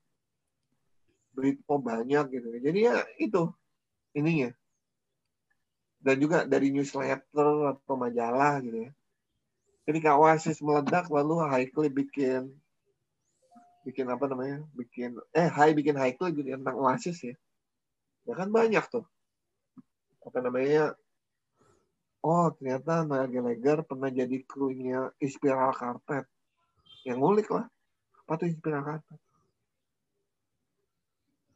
[1.36, 2.48] Britpop banyak gitu.
[2.64, 3.52] Jadi ya itu
[4.16, 4.56] ininya.
[6.00, 8.92] Dan juga dari newsletter atau majalah gitu ya.
[9.86, 12.56] Ketika Oasis meledak lalu Cliff bikin
[13.86, 14.64] bikin apa namanya?
[14.74, 17.36] Bikin eh High bikin Cliff gitu tentang Oasis ya.
[18.26, 19.06] Ya kan banyak tuh.
[20.24, 20.96] Apa namanya?
[22.26, 26.26] Oh ternyata Noel Gallagher pernah jadi krunya Inspiral Carpet.
[27.06, 27.70] Yang ngulik lah.
[28.26, 29.25] Apa tuh Inspiral Carpet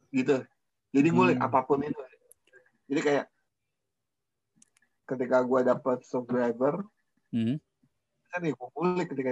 [0.09, 0.41] gitu
[0.89, 1.47] jadi ngulik hmm.
[1.47, 2.01] apa pun itu
[2.89, 3.25] jadi kayak
[5.09, 6.85] ketika gue dapet subscriber
[7.33, 7.57] hmm.
[8.29, 9.31] kan ya gue ngulik ketika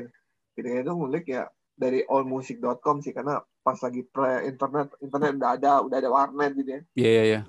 [0.57, 1.45] ketika itu ngulik ya
[1.77, 6.69] dari allmusic.com sih karena pas lagi pre internet internet udah ada udah ada warnet gitu
[6.69, 7.43] ya iya yeah, iya yeah, yeah.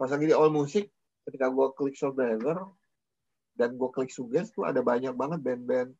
[0.00, 0.88] pas lagi di allmusic
[1.28, 2.64] ketika gue klik subscriber
[3.54, 5.92] dan gue klik suggest tuh ada banyak banget band-band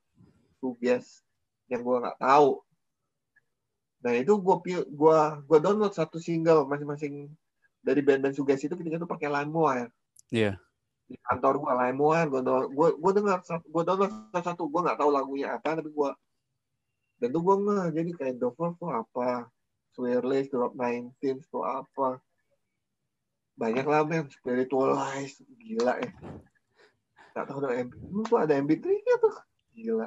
[0.58, 1.20] suggest
[1.68, 2.63] yang gue nggak tahu
[4.04, 7.32] nah itu gue gue gue download satu single masing-masing
[7.80, 9.88] dari band-band suggest itu ketika itu pakai LimeWire
[10.28, 10.52] iya.
[10.52, 10.54] Yeah.
[11.08, 15.08] di kantor gue LimeWire gue gue gue dengar gue download satu satu gue nggak tahu
[15.08, 16.10] lagunya apa tapi gue
[17.24, 19.48] dan tuh gue nggak jadi kayak Dover tuh apa
[19.94, 21.14] Swirless, Drop 19
[21.54, 22.18] tuh apa.
[23.54, 26.10] Banyak lah men spiritualize gila ya.
[27.30, 29.34] Nggak tahu ada MP lu tuh ada MP3 nya tuh?
[29.78, 30.06] Gila.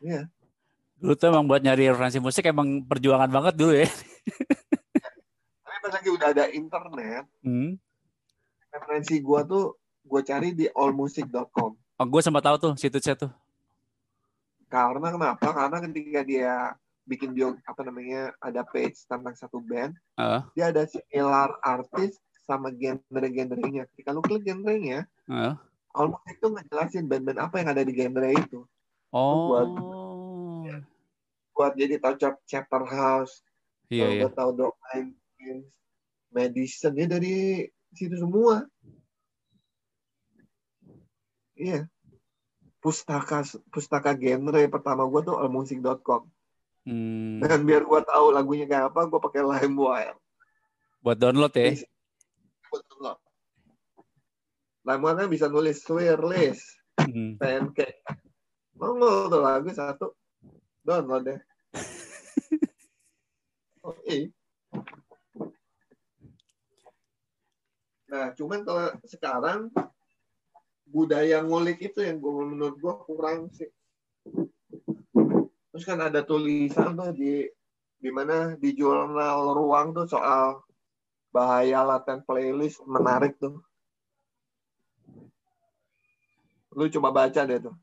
[0.00, 0.30] Iya
[1.00, 3.88] Dulu tuh emang buat nyari referensi musik emang perjuangan banget dulu ya.
[5.64, 7.72] Tapi pas lagi udah ada internet, hmm.
[8.68, 11.72] referensi gua tuh gue cari di allmusic.com.
[11.72, 13.32] Oh, gue sempat tahu tuh situsnya tuh.
[14.68, 15.46] Karena kenapa?
[15.52, 16.54] Karena ketika dia
[17.08, 20.46] bikin bio apa namanya ada page tentang satu band, uh.
[20.52, 23.88] dia ada similar artis sama genre-genrenya.
[23.94, 25.56] Ketika lu klik genrenya, uh.
[25.90, 28.62] Allmusic tuh ngejelasin band-band apa yang ada di genre itu.
[29.10, 29.50] Oh.
[29.50, 29.68] Buat
[31.60, 32.16] buat jadi tahu
[32.48, 33.44] chapter house
[33.92, 34.32] iya, yeah, yeah.
[34.32, 34.72] tahu dog
[36.30, 38.64] medicine ya dari situ semua.
[41.58, 41.90] Iya.
[42.80, 46.24] Pustaka pustaka genre pertama gue tuh allmusic.com
[46.88, 47.44] hmm.
[47.44, 50.16] dan biar gue tahu lagunya kayak apa gue pakai LimeWire.
[51.04, 51.76] Buat download ya?
[52.72, 53.18] Buat download.
[54.88, 56.64] LimeWire kan bisa nulis swear list
[56.96, 57.36] hmm.
[57.36, 58.00] pancake.
[58.80, 60.16] Nongol tuh lagu satu.
[60.80, 61.49] Download deh
[63.84, 63.96] oke.
[64.00, 64.22] Okay.
[68.10, 69.70] nah cuman kalau sekarang
[70.90, 73.70] budaya ngulik itu yang gue menurut gue kurang sih.
[75.70, 77.46] Terus kan ada tulisan tuh di
[78.00, 80.66] di mana di jurnal ruang tuh soal
[81.30, 83.62] bahaya laten playlist menarik tuh.
[86.74, 87.78] Lu coba baca deh tuh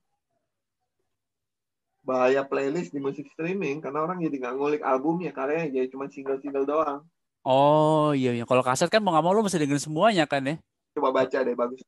[2.08, 6.64] bahaya playlist di musik streaming karena orang jadi nggak ngulik albumnya karyanya jadi cuma single-single
[6.64, 7.04] doang.
[7.44, 10.56] Oh iya iya kalau kaset kan mau nggak mau lo mesti dengerin semuanya kan ya.
[10.96, 11.84] Coba baca deh bagus.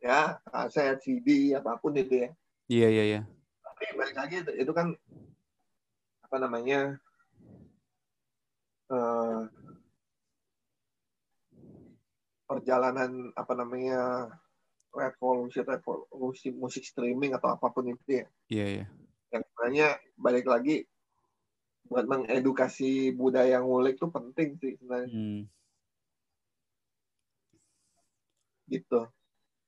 [0.00, 2.28] Ya kaset CD apa pun itu ya.
[2.72, 3.20] Iya iya iya.
[3.60, 4.96] Tapi balik lagi itu, itu kan
[6.24, 6.96] apa namanya
[8.88, 9.44] uh,
[12.48, 14.00] perjalanan apa namanya
[14.94, 18.26] revolusi revolusi musik streaming atau apa pun itu ya.
[18.48, 18.84] Iya iya.
[19.34, 20.86] Yang sebenarnya balik lagi
[21.84, 25.10] buat mengedukasi budaya ngulik tuh penting sih sebenarnya.
[25.10, 25.40] Hmm.
[28.70, 29.00] Gitu.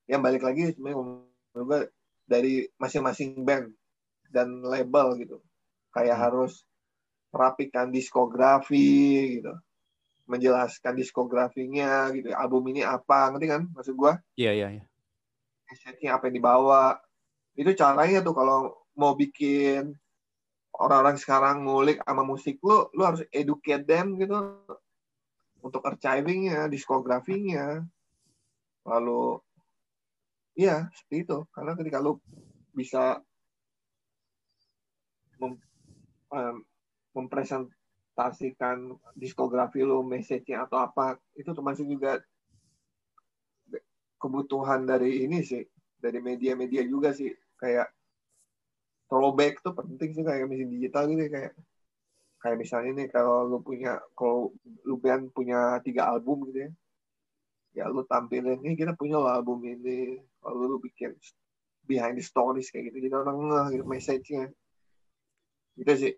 [0.07, 1.91] Yang balik lagi sebenarnya
[2.27, 3.75] dari masing-masing band
[4.31, 5.37] dan label gitu.
[5.91, 6.23] Kayak hmm.
[6.23, 6.53] harus
[7.35, 9.53] merapikan diskografi gitu
[10.27, 14.83] menjelaskan diskografinya gitu album ini apa ngerti kan maksud gua iya iya iya
[15.75, 16.95] setnya apa yang dibawa.
[17.57, 18.59] Itu caranya tuh kalau
[18.95, 19.97] mau bikin
[20.77, 24.61] orang-orang sekarang ngulik sama musik lu lu harus educate them gitu.
[25.59, 27.81] Untuk archivingnya diskografinya.
[28.87, 29.41] Lalu
[30.55, 31.37] iya seperti itu.
[31.51, 32.21] Karena ketika lu
[32.71, 33.19] bisa
[35.41, 35.57] mem,
[36.31, 36.55] um,
[37.17, 42.21] mempresentasikan diskografi lu message-nya atau apa itu termasuk juga
[44.17, 45.63] kebutuhan dari ini sih
[45.97, 47.31] dari media-media juga sih.
[47.57, 47.89] Kayak
[49.09, 51.53] throwback tuh penting sih kayak mesin digital gitu kayak
[52.37, 54.53] kayak misalnya nih kalau lu punya kalau
[54.85, 56.71] lu band punya tiga album gitu ya
[57.77, 60.17] ya lu tampilin nih kita punya lo album ini.
[60.41, 61.13] Kalau lu bikin
[61.85, 64.49] behind the stories kayak gitu jadi orang ngeh gitu message-nya.
[65.77, 66.13] Gitu sih.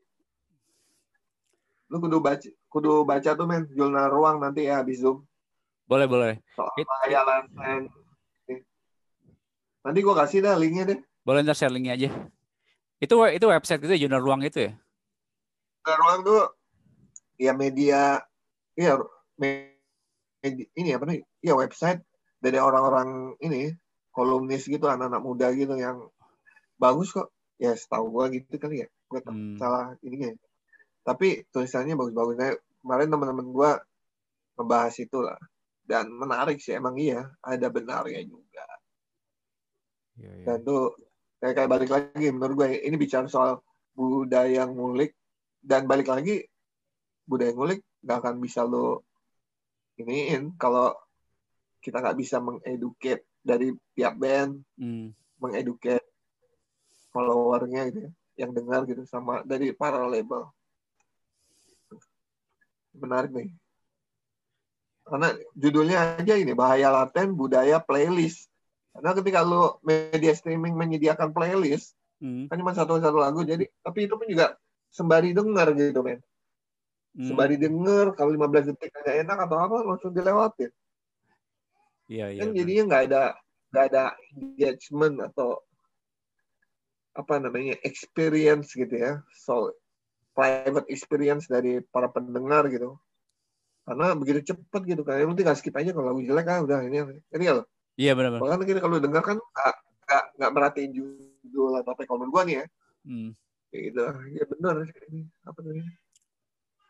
[1.92, 5.28] Lu kudu baca kudu baca tuh men jurnal ruang nanti ya habis zoom
[5.90, 6.34] boleh, boleh.
[6.54, 7.90] Soal layanan
[9.80, 11.00] Nanti gue kasih dah linknya deh.
[11.24, 12.10] Boleh ntar share linknya aja.
[13.00, 14.72] Itu itu website gitu ya, jurnal ruang itu ya?
[15.82, 16.42] Jurnal ruang tuh
[17.40, 18.20] ya media,
[18.76, 19.00] iya
[19.40, 21.20] media, ini apa nih?
[21.40, 22.04] Iya website
[22.44, 23.72] dari orang-orang ini
[24.12, 26.12] kolumnis gitu, anak-anak muda gitu yang
[26.76, 27.32] bagus kok.
[27.60, 28.88] Ya setahu gue gitu kali ya.
[29.08, 29.58] Gue hmm.
[29.60, 30.36] salah ininya.
[31.08, 32.36] Tapi tulisannya bagus-bagus.
[32.36, 33.72] Nah, kemarin teman-teman gue
[34.60, 35.40] ngebahas itu lah
[35.90, 38.66] dan menarik sih emang iya ada benarnya juga
[40.22, 40.46] ya, ya.
[40.46, 40.94] dan tuh
[41.42, 43.66] kayak kayak balik lagi menurut gue ini bicara soal
[43.98, 45.18] budaya ngulik
[45.66, 46.46] dan balik lagi
[47.26, 49.02] budaya ngulik nggak akan bisa lo
[49.98, 50.94] iniin kalau
[51.84, 55.16] kita nggak bisa mengeduket dari pihak band, hmm.
[55.40, 56.04] mengeduket
[57.10, 58.12] followernya gitu ya,
[58.46, 60.52] yang dengar gitu sama dari para label.
[62.96, 63.50] Menarik nih.
[65.10, 68.48] Karena judulnya aja ini bahaya laten budaya playlist.
[68.94, 72.48] Karena ketika lo media streaming menyediakan playlist, hmm.
[72.48, 74.56] kan cuma satu satu lagu, jadi tapi itu pun juga
[74.94, 76.22] sembari dengar gitu men.
[77.18, 77.34] Hmm.
[77.34, 80.72] Sembari denger kalau 15 detik agak enak atau apa langsung dilewatin.
[82.10, 82.42] Iya, iya.
[82.42, 83.24] Kan jadinya nggak ada
[83.70, 84.04] nggak ada
[84.34, 85.62] engagement atau
[87.14, 89.74] apa namanya experience gitu ya so
[90.34, 92.98] private experience dari para pendengar gitu
[93.90, 97.02] karena begitu cepet gitu kan yang tinggal skip aja kalau lagu jelek ah udah ini
[97.34, 97.66] ini ya
[97.98, 99.74] iya benar benar bahkan kalau dengar kan nggak
[100.42, 102.66] nggak merhatiin judul atau apa kalau gua nih ya.
[103.06, 103.32] Hmm.
[103.70, 104.02] kayak gitu.
[104.34, 104.76] Ya benar.
[104.82, 105.94] Ini apa namanya?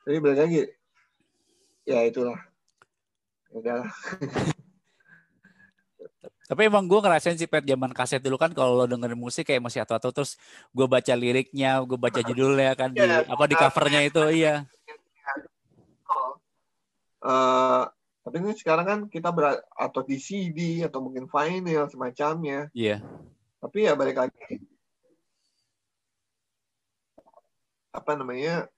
[0.08, 0.62] Tapi balik lagi.
[1.84, 2.40] Ya itulah.
[3.52, 3.92] Ya udahlah
[6.50, 9.62] Tapi emang gue ngerasain sih pet zaman kaset dulu kan kalau lo dengerin musik kayak
[9.62, 10.34] masih atau-atau terus
[10.74, 14.66] gue baca liriknya, gue baca judulnya kan di yeah, apa di covernya itu iya.
[17.20, 17.84] Uh,
[18.24, 22.72] tapi ini sekarang kan kita ber atau di CD atau mungkin vinyl semacamnya.
[22.72, 22.98] Iya.
[22.98, 23.00] Yeah.
[23.60, 24.64] Tapi ya balik lagi
[27.90, 28.70] apa namanya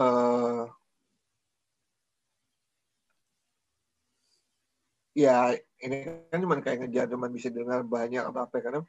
[0.00, 0.64] uh,
[5.14, 5.96] ya ini
[6.32, 8.80] kan cuma kayak ngejar cuma bisa dengar banyak atau apa karena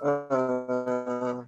[0.00, 1.42] uh,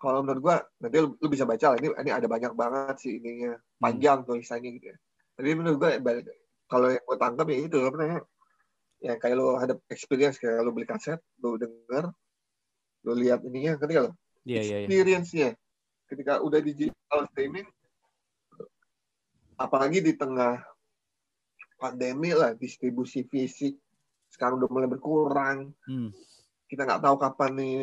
[0.00, 3.12] kalau menurut gua nanti lu, lu bisa baca lah ini ini ada banyak banget sih
[3.20, 4.98] ininya panjang tulisannya gitu ya
[5.42, 5.98] tapi menurut gua
[6.70, 8.22] kalau yang gua tangkap ya itu apa namanya
[9.02, 12.14] ya kayak lo ada experience kayak lo beli kaset lo denger
[13.02, 14.14] lo lihat ininya ketika lo
[14.46, 14.86] yeah, yeah, yeah.
[14.86, 15.50] experience-nya
[16.06, 17.66] ketika udah digital streaming
[19.58, 20.62] apalagi di tengah
[21.82, 23.74] pandemi lah distribusi fisik
[24.30, 26.14] sekarang udah mulai berkurang hmm.
[26.70, 27.78] kita nggak tahu kapan nih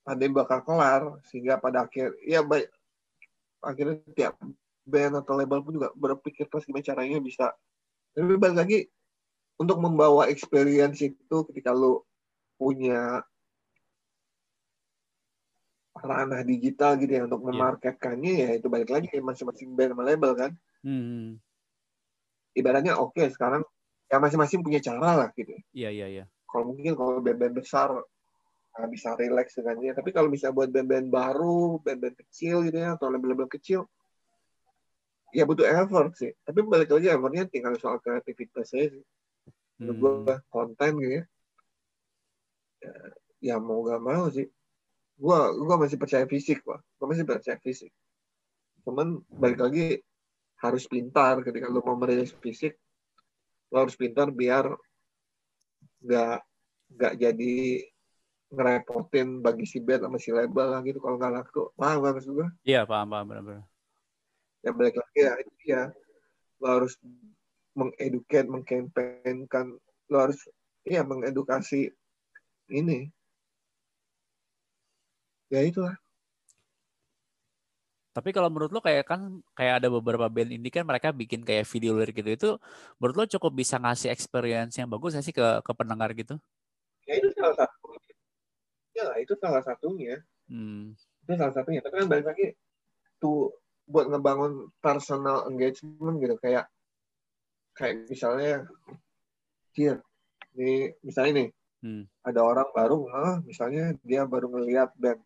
[0.00, 2.72] pandemi bakal kelar sehingga pada akhir ya baik
[3.60, 4.40] akhirnya tiap
[4.86, 7.52] band atau label pun juga berpikir terus gimana caranya bisa
[8.14, 8.78] tapi balik lagi
[9.60, 12.00] untuk membawa experience itu ketika lu
[12.56, 13.20] punya
[15.96, 17.46] ranah digital gitu ya untuk iya.
[17.52, 18.48] memarketkannya yeah.
[18.54, 20.52] ya itu balik lagi masing-masing band sama label kan.
[20.84, 21.40] Hmm
[22.56, 23.60] ibaratnya oke okay, sekarang
[24.08, 25.52] ya masing-masing punya cara lah gitu.
[25.76, 26.24] Iya iya iya.
[26.48, 27.92] Kalau mungkin kalau band-band besar
[28.72, 32.96] nah, bisa relax dengan dia, tapi kalau bisa buat band-band baru, band-band kecil gitu ya
[32.96, 33.84] atau label-label kecil,
[35.32, 36.32] ya butuh effort sih.
[36.42, 39.04] Tapi balik lagi effortnya tinggal soal kreativitas aja sih.
[39.80, 40.02] Menurut hmm.
[40.02, 41.24] gue konten gitu ya.
[42.82, 42.94] ya.
[43.36, 44.48] Ya mau gak mau sih.
[45.16, 46.76] Gua gua masih percaya fisik, gua.
[47.00, 47.88] Gua masih percaya fisik.
[48.84, 50.04] Cuman balik lagi
[50.60, 52.80] harus pintar ketika lo mau merilis fisik
[53.72, 54.72] lo harus pintar biar
[56.00, 56.38] nggak
[56.96, 57.56] nggak jadi
[58.46, 62.32] ngerepotin bagi si band sama si label lah gitu kalau nggak laku paham gak maksud
[62.32, 63.64] gue iya paham paham benar-benar
[64.66, 65.82] ya balik lagi ya itu ya
[66.58, 66.98] lo harus
[67.78, 69.78] mengeduket mengkampanyekan
[70.10, 70.42] lo harus
[70.82, 71.94] iya mengedukasi
[72.74, 73.14] ini
[75.54, 75.94] ya itulah
[78.16, 81.68] tapi kalau menurut lo kayak kan kayak ada beberapa band ini kan mereka bikin kayak
[81.68, 82.50] video lirik gitu itu
[82.96, 86.40] menurut lo cukup bisa ngasih experience yang bagus sih ke ke pendengar gitu?
[87.04, 87.92] Ya itu salah satu.
[88.96, 90.16] Ya itu salah satunya.
[90.48, 90.96] Hmm.
[91.28, 91.84] Itu salah satunya.
[91.84, 92.56] Tapi kan balik lagi
[93.20, 93.52] tuh
[93.86, 96.36] buat ngebangun personal engagement gitu.
[96.42, 96.66] Kayak
[97.76, 98.66] kayak misalnya
[99.76, 100.00] here
[100.56, 101.48] nih misalnya nih
[101.84, 102.04] hmm.
[102.24, 105.20] ada orang baru ah, misalnya dia baru ngeliat band.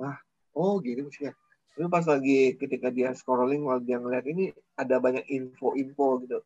[0.00, 0.16] Wah
[0.56, 1.32] oh gitu sih ya
[1.80, 6.38] tapi pas lagi ketika dia scrolling while dia ngeliat ini ada banyak info-info gitu.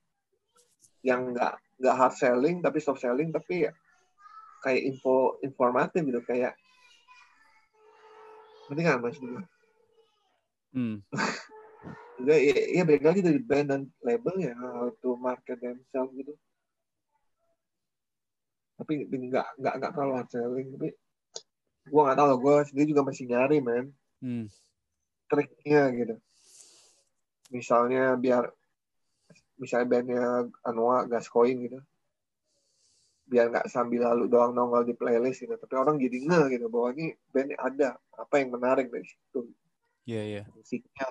[1.02, 3.72] Yang nggak nggak hard selling tapi soft selling tapi ya
[4.62, 6.54] kayak info informatif gitu kayak
[8.70, 9.18] nanti kan mas?
[9.18, 9.42] dulu
[10.74, 10.96] hmm.
[12.28, 16.34] ya, ya, ya balik lagi dari band dan label ya how to market themselves gitu.
[18.74, 20.88] Tapi nggak nggak nggak terlalu hard selling tapi
[21.84, 23.86] gue nggak tahu gue sendiri juga masih nyari man
[24.22, 24.46] hmm.
[25.30, 26.14] Triknya gitu.
[27.54, 28.50] Misalnya biar
[29.58, 30.24] misalnya bandnya
[30.66, 31.80] Anua Gascoin gitu.
[33.24, 36.92] Biar nggak sambil lalu doang nongol di playlist gitu tapi orang jadi nge gitu bahwa
[36.98, 39.48] ini bandnya ada apa yang menarik dari situ
[40.04, 40.44] iya yeah, iya yeah.
[40.54, 41.06] musiknya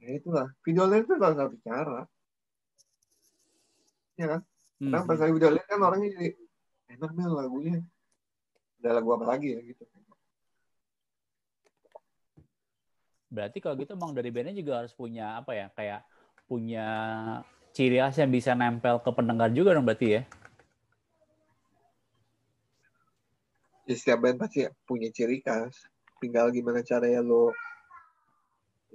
[0.00, 2.00] ya itulah video lain itu salah satu cara
[4.16, 4.40] ya kan
[4.80, 4.90] hmm.
[4.92, 6.28] karena pas video lain kan orangnya jadi
[6.96, 7.76] enak nih lagunya
[8.80, 9.82] ada lagu apa lagi ya gitu
[13.26, 16.00] Berarti kalau gitu emang dari bandnya juga harus punya apa ya kayak
[16.46, 16.88] punya
[17.76, 20.22] ciri khas yang bisa nempel ke pendengar juga dong berarti ya?
[23.86, 25.74] Ya setiap band pasti punya ciri khas.
[26.26, 27.54] Tinggal gimana caranya lo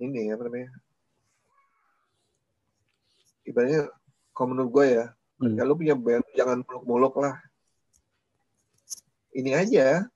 [0.03, 0.69] ini apa namanya?
[3.47, 3.87] Ibaratnya
[4.35, 5.05] kalau menurut gue ya,
[5.39, 5.55] hmm.
[5.55, 7.39] kalau punya band jangan muluk-muluk lah.
[9.31, 10.11] Ini aja,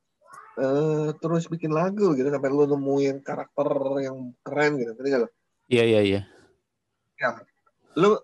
[0.59, 3.63] uh, terus bikin lagu gitu sampai lu nemuin karakter
[4.03, 5.31] yang keren gitu ngerti gak
[5.71, 6.21] Iya iya iya.
[7.15, 7.31] Ya,
[7.95, 8.19] lu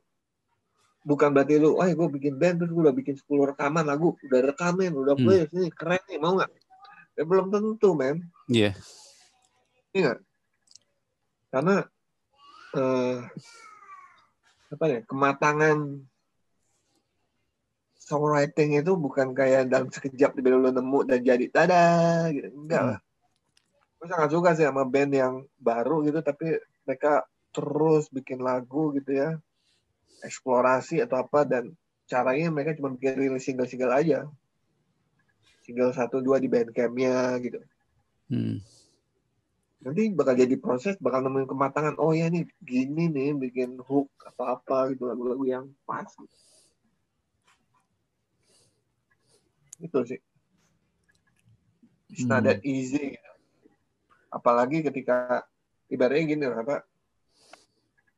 [1.07, 4.51] bukan berarti lu, wah gue bikin band terus gue udah bikin 10 rekaman lagu, udah
[4.51, 5.23] rekamin, udah hmm.
[5.23, 6.51] play, ini keren nih, mau nggak?
[7.19, 8.31] Ya belum tentu, men.
[8.47, 8.71] Iya.
[8.71, 8.75] Yeah.
[9.91, 10.13] Iya
[11.51, 11.83] Karena
[12.79, 13.17] uh,
[14.71, 16.07] apa ya kematangan
[17.99, 21.87] songwriting itu bukan kayak dalam sekejap di lo nemu dan jadi tada
[22.31, 23.95] gitu enggak lah hmm.
[23.99, 29.11] gue sangat suka sih sama band yang baru gitu tapi mereka terus bikin lagu gitu
[29.11, 29.35] ya
[30.23, 31.75] eksplorasi atau apa dan
[32.07, 34.27] caranya mereka cuma bikin rilis single-single aja
[35.61, 37.59] single satu dua di bandcampnya gitu
[38.33, 38.57] hmm.
[39.85, 44.45] nanti bakal jadi proses bakal nemuin kematangan oh ya nih gini nih bikin hook atau
[44.49, 46.37] apa gitu lagu-lagu yang pas gitu.
[49.81, 50.21] itu sih
[52.13, 52.69] it's not that hmm.
[52.69, 53.17] easy
[54.31, 55.45] apalagi ketika
[55.91, 56.85] ibaratnya gini apa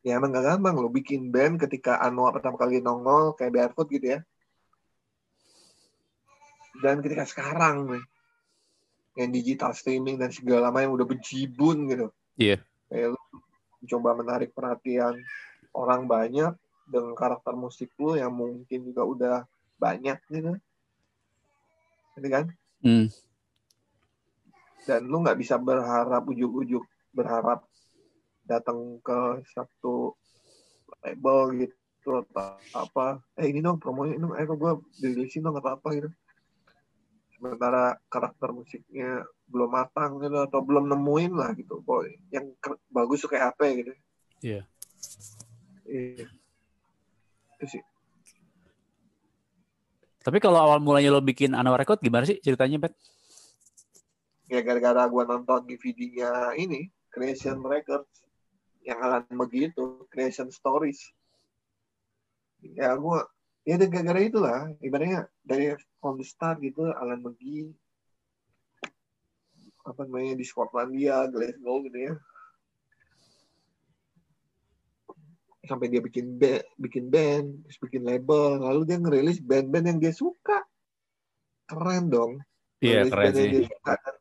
[0.03, 4.19] ya emang gak gampang lo bikin band ketika Anwar pertama kali nongol kayak Barefoot gitu
[4.19, 4.19] ya
[6.81, 8.05] dan ketika sekarang nih
[9.13, 12.07] yang digital streaming dan segala macam udah bejibun gitu.
[12.37, 12.57] Iya.
[12.57, 12.59] Yeah.
[12.89, 13.21] kayak lo
[13.89, 15.21] coba menarik perhatian
[15.73, 16.53] orang banyak
[16.89, 19.37] dengan karakter musik lu yang mungkin juga udah
[19.77, 20.57] banyak gitu.
[22.17, 22.45] Gitu kan?
[22.83, 23.07] Hmm.
[24.83, 26.83] dan lu nggak bisa berharap ujuk-ujuk
[27.15, 27.63] berharap
[28.43, 30.11] datang ke satu
[30.99, 33.23] label gitu atau apa.
[33.39, 36.11] Eh ini dong promonya ini eh gue dirilisin dong atau apa gitu
[37.43, 42.47] sementara karakter musiknya belum matang gitu atau belum nemuin lah gitu boy yang
[42.87, 43.91] bagus kayak apa gitu
[44.39, 44.63] iya
[45.83, 46.23] yeah.
[46.23, 46.27] iya
[47.59, 47.83] itu sih
[50.23, 52.95] tapi kalau awal mulanya lo bikin Anwar Record gimana sih ceritanya, Pet?
[54.47, 58.23] Ya gara-gara gue nonton DVD-nya ini, Creation Records.
[58.87, 61.11] Yang Alan McGee itu, Creation Stories.
[62.63, 63.19] Ya gue,
[63.63, 64.71] ya gara-gara itulah.
[64.83, 67.71] Ibaratnya dari from the start gitu, Alan McGee,
[69.83, 72.13] apa namanya, di Skotlandia, Glasgow gitu ya
[75.63, 80.11] sampai dia bikin band, bikin band, terus bikin label, lalu dia ngerilis band-band yang dia
[80.11, 80.59] suka.
[81.63, 82.31] Keren dong.
[82.83, 83.47] Iya, keren sih.
[83.47, 84.15] Dia suka dan,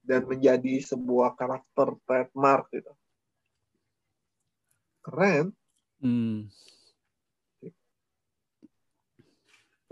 [0.00, 2.92] dan menjadi sebuah karakter trademark gitu.
[5.04, 5.52] Keren.
[6.00, 6.48] Hmm.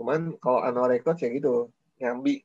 [0.01, 1.69] Cuman kalau Anwar Records ya gitu,
[2.01, 2.41] nyambi.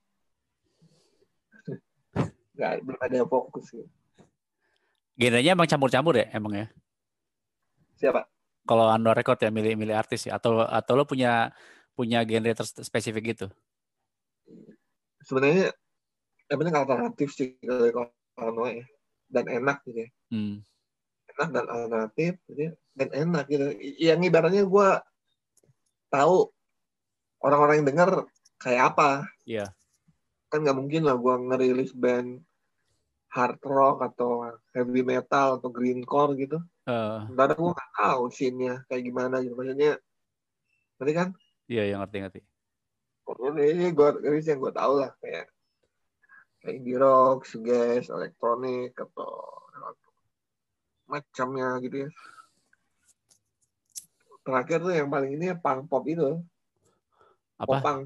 [2.52, 3.88] Nggak, belum ada fokus gitu.
[5.16, 6.66] Genrenya emang campur-campur ya emang ya?
[7.96, 8.28] Siapa?
[8.68, 11.48] Kalau Ando Record ya milih-milih artis ya atau atau lo punya
[11.96, 12.52] punya genre
[12.84, 13.46] spesifik gitu?
[15.24, 15.72] Sebenarnya
[16.52, 18.84] yang penting alternatif sih kalau Ando ya
[19.32, 20.08] dan enak gitu ya.
[20.28, 20.60] Hmm.
[21.32, 23.72] Enak dan alternatif gitu dan enak gitu.
[23.96, 24.88] Yang ibaratnya gue
[26.12, 26.52] tahu
[27.46, 28.08] orang-orang yang dengar
[28.58, 29.30] kayak apa.
[29.46, 29.70] Iya.
[29.70, 29.70] Yeah.
[30.50, 32.42] Kan nggak mungkin lah gue ngerilis band
[33.30, 36.58] hard rock atau heavy metal atau greencore gitu.
[36.88, 37.22] Uh.
[37.30, 39.54] Sementara gue nggak tahu scene-nya kayak gimana gitu.
[39.54, 39.94] Maksudnya,
[40.98, 41.28] ngerti kan?
[41.70, 42.40] Iya, yang ngerti-ngerti.
[43.26, 45.50] Pokoknya ini gue ini yang gue tahu lah kayak
[46.62, 49.30] kayak indie rock, suges, elektronik atau
[51.06, 52.10] macamnya gitu ya.
[54.46, 56.38] Terakhir tuh yang paling ini punk pop itu.
[57.56, 57.80] Apa?
[57.80, 58.00] Popang.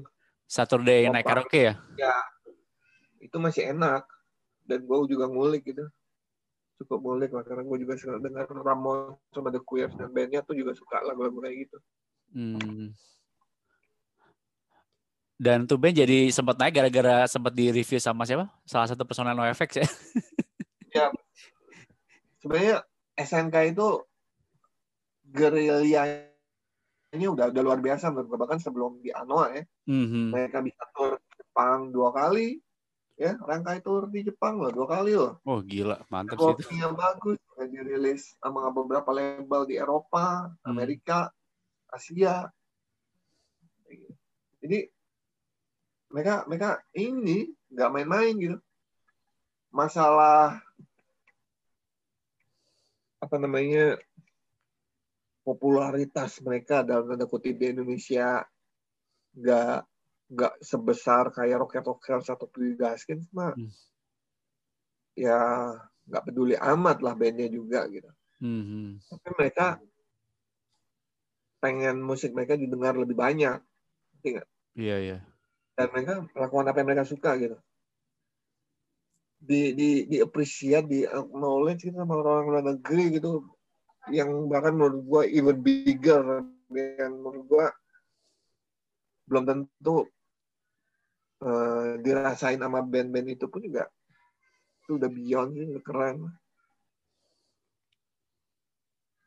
[0.47, 1.73] Saturday Night Karaoke ya?
[1.95, 2.15] Ya.
[3.23, 4.03] Itu masih enak
[4.67, 5.85] dan gue juga ngulik gitu
[6.81, 10.57] cukup ngulik lah karena gue juga suka dengar Ramon sama The Queers dan bandnya tuh
[10.57, 11.77] juga suka lagu-lagu kayak gitu
[12.33, 12.89] hmm.
[15.37, 19.37] dan tuh band jadi sempat naik gara-gara sempat di review sama siapa salah satu personel
[19.37, 19.87] NoFX ya
[20.97, 21.05] ya
[22.41, 22.81] sebenarnya
[23.13, 23.87] SNK itu
[25.29, 26.30] gerilyanya
[27.11, 30.25] udah udah luar biasa bahkan sebelum di Anoa ya mm-hmm.
[30.31, 32.63] mereka bisa tur Jepang dua kali
[33.21, 35.37] ya rangkai tour di Jepang loh dua kali loh.
[35.45, 36.81] Oh gila mantap sih itu.
[36.81, 37.37] Yang bagus
[37.69, 40.65] dirilis sama beberapa label di Eropa hmm.
[40.65, 41.29] Amerika
[41.93, 42.49] Asia.
[44.57, 44.89] Jadi
[46.09, 48.57] mereka mereka ini nggak main-main gitu.
[49.69, 50.57] Masalah
[53.21, 54.01] apa namanya
[55.41, 58.45] popularitas mereka dalam tanda kutip di Indonesia
[59.33, 59.77] nggak
[60.31, 63.71] nggak sebesar kayak Rocket Rockers atau Pui Gaskins mah hmm.
[65.17, 65.39] ya
[66.07, 68.09] nggak peduli amat lah bandnya juga gitu.
[68.41, 68.97] Hmm.
[69.05, 69.77] tapi mereka
[71.61, 73.61] pengen musik mereka didengar lebih banyak
[74.25, 74.43] iya
[74.77, 75.17] iya iya.
[75.75, 77.57] Dan mereka melakukan apa yang mereka suka gitu.
[79.41, 83.49] Di di di appreciate di acknowledge gitu sama orang luar negeri gitu
[84.09, 86.41] yang bahkan menurut gue even bigger
[86.73, 87.67] yang menurut gue
[89.29, 90.09] belum tentu
[91.45, 93.85] uh, dirasain sama band-band itu pun juga
[94.81, 96.17] itu udah beyond sih keren.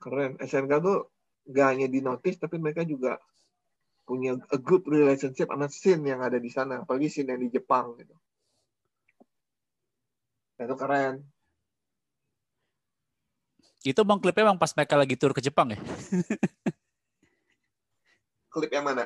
[0.02, 0.36] Keren.
[0.42, 0.98] SNK tuh
[1.48, 3.16] gak hanya di notice tapi mereka juga
[4.04, 7.96] punya a good relationship sama scene yang ada di sana apalagi scene yang di Jepang
[7.96, 8.12] gitu.
[10.58, 11.33] Itu keren
[13.92, 15.78] itu bang klipnya bang pas mereka lagi tur ke Jepang ya?
[18.54, 19.04] Klip yang mana?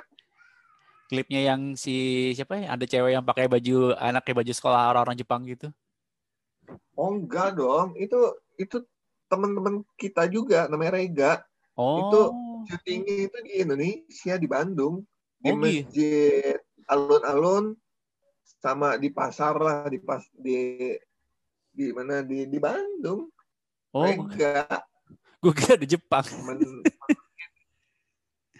[1.08, 2.76] Klipnya yang si siapa ya?
[2.76, 5.72] Ada cewek yang pakai baju anaknya baju sekolah orang-orang Jepang gitu.
[6.92, 8.84] Oh enggak dong, itu itu
[9.32, 11.32] teman-teman kita juga namanya Rega.
[11.80, 11.96] Oh.
[12.04, 12.20] Itu
[12.68, 15.00] syutingnya itu di Indonesia di Bandung
[15.40, 15.80] di oh, iya.
[15.86, 16.58] masjid
[16.90, 17.78] alun-alun
[18.58, 20.92] sama di pasar lah di pas di
[21.72, 23.32] di mana di di Bandung.
[23.94, 24.84] Oh, enggak.
[25.40, 26.26] Gue kira di Jepang.
[26.44, 26.60] Men,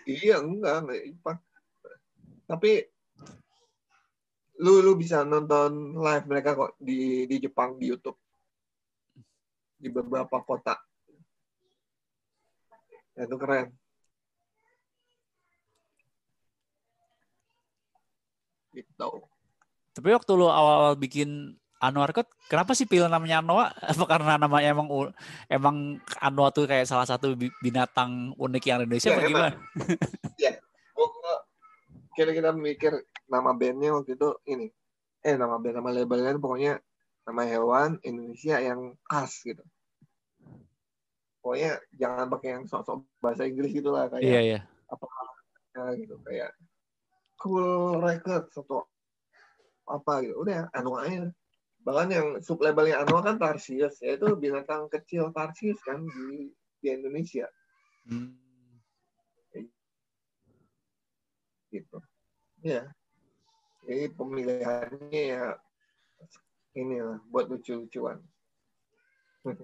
[0.09, 1.39] iya, enggak, enggak Jepang.
[2.49, 2.72] Tapi
[4.59, 8.16] lu lu bisa nonton live mereka kok di di Jepang di YouTube.
[9.79, 10.74] Di beberapa kota.
[13.14, 13.74] Ya, itu keren.
[18.72, 19.09] Gitu.
[19.99, 23.70] Tapi waktu lu awal-awal bikin Anwar kok kenapa sih pilih namanya Anoa?
[23.70, 24.91] Apa karena namanya emang
[25.47, 29.51] emang Anoa tuh kayak salah satu binatang unik yang Indonesia ya, apa gimana?
[30.39, 30.53] Iya.
[32.18, 32.99] kira-kira mikir
[33.31, 34.74] nama bandnya waktu itu ini.
[35.22, 36.83] Eh nama band nama labelnya pokoknya
[37.31, 39.62] nama hewan Indonesia yang khas gitu.
[41.39, 44.61] Pokoknya jangan pakai yang sok-sok bahasa Inggris gitu lah kayak iya, iya.
[44.91, 45.07] apa
[45.95, 46.51] gitu kayak
[47.39, 48.83] cool record atau
[49.87, 50.43] apa gitu.
[50.43, 51.31] Udah Anoa aja
[51.89, 56.53] bahkan yang sub labelnya Anwar kan Tarsius yaitu binatang kecil Tarsius kan di
[56.84, 57.49] di Indonesia.
[58.05, 58.36] Hmm.
[61.68, 62.01] gitu.
[62.64, 62.89] Ya.
[63.84, 65.57] Jadi pemilihannya ya
[66.76, 68.20] ini lah buat lucu-lucuan.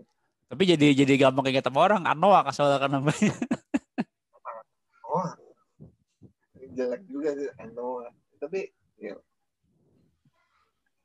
[0.53, 3.37] Tapi jadi jadi gampang ingat sama orang Anoa kasih kan namanya.
[5.15, 5.31] Oh.
[6.75, 8.11] Jelek juga sih Anoa
[8.43, 8.67] tapi
[9.01, 9.17] ya,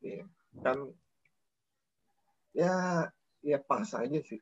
[0.03, 0.28] ya
[0.59, 0.91] kan
[2.60, 2.76] ya
[3.39, 4.39] ya pas aja sih.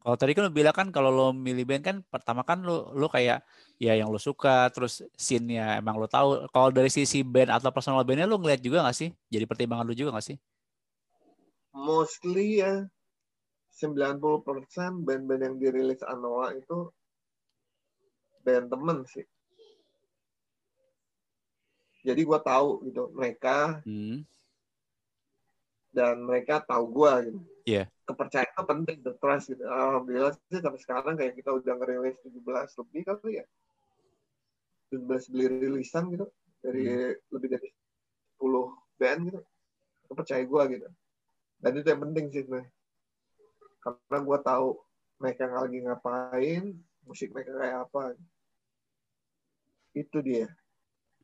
[0.00, 3.06] Kalau tadi kan lo bilang kan kalau lo milih band kan pertama kan lo lo
[3.12, 3.44] kayak
[3.76, 6.48] ya yang lo suka terus scene-nya emang lo tahu.
[6.50, 9.12] Kalau dari sisi band atau personal bandnya lo ngeliat juga gak sih?
[9.28, 10.36] Jadi pertimbangan lo juga gak sih?
[11.76, 12.88] Mostly ya
[13.76, 16.88] 90% band-band yang dirilis Anoa itu
[18.40, 19.24] band temen sih
[22.00, 24.24] jadi gue tahu gitu mereka hmm.
[25.90, 27.40] Dan mereka tahu gue gitu.
[27.68, 27.86] Yeah.
[28.08, 29.62] kepercayaan itu penting the trust gitu.
[29.62, 32.42] Alhamdulillah sih sampai sekarang kayak kita udah ngerilis 17
[32.82, 33.46] lebih kali ya.
[34.90, 36.26] 17 beli rilisan gitu.
[36.58, 37.30] Dari hmm.
[37.30, 37.68] lebih dari
[38.42, 39.40] 10 band gitu.
[40.10, 40.88] Kepercayaan gue gitu.
[41.60, 42.62] Dan itu yang penting sih gue
[43.80, 44.68] karena gue tahu
[45.20, 46.64] mereka lagi ngapain
[47.04, 48.02] musik mereka kayak apa.
[49.96, 50.48] Itu dia.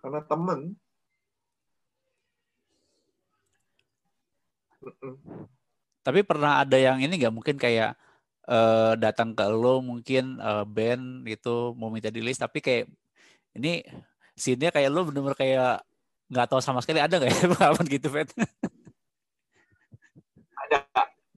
[0.01, 0.77] Karena temen
[6.07, 7.35] tapi pernah ada yang ini nggak?
[7.35, 7.99] Mungkin kayak
[8.47, 12.87] uh, datang ke lo mungkin uh, band itu mau minta di list tapi kayak
[13.59, 13.83] ini
[14.37, 15.83] sini kayak lo bener-bener kayak
[16.31, 17.03] nggak tahu sama sekali.
[17.03, 18.31] Ada nggak ya pengalaman gitu Fet?
[20.67, 20.79] ada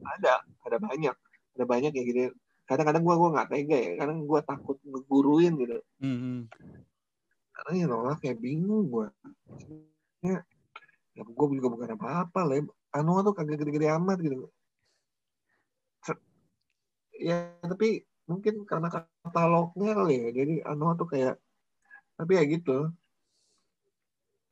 [0.02, 0.34] ada
[0.66, 1.16] ada banyak
[1.58, 2.20] ada banyak ya gitu.
[2.70, 3.92] Kadang-kadang gue gue nggak tega ya.
[3.98, 5.78] Kadang gue takut ngeguruin gitu.
[6.02, 6.40] Mm -hmm
[7.60, 9.08] karena ya nolak kayak bingung gue
[10.24, 10.40] ya,
[11.12, 12.64] ya gue juga bukan apa-apa lah
[12.96, 14.50] anu tuh kagak gede-gede amat gitu.
[17.20, 20.30] Ya tapi mungkin karena katalognya kali ya.
[20.34, 21.36] Jadi anu tuh kayak
[22.16, 22.90] tapi ya gitu.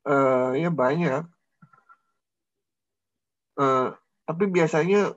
[0.08, 1.24] Uh, ya banyak.
[3.58, 3.90] Uh,
[4.22, 5.12] tapi biasanya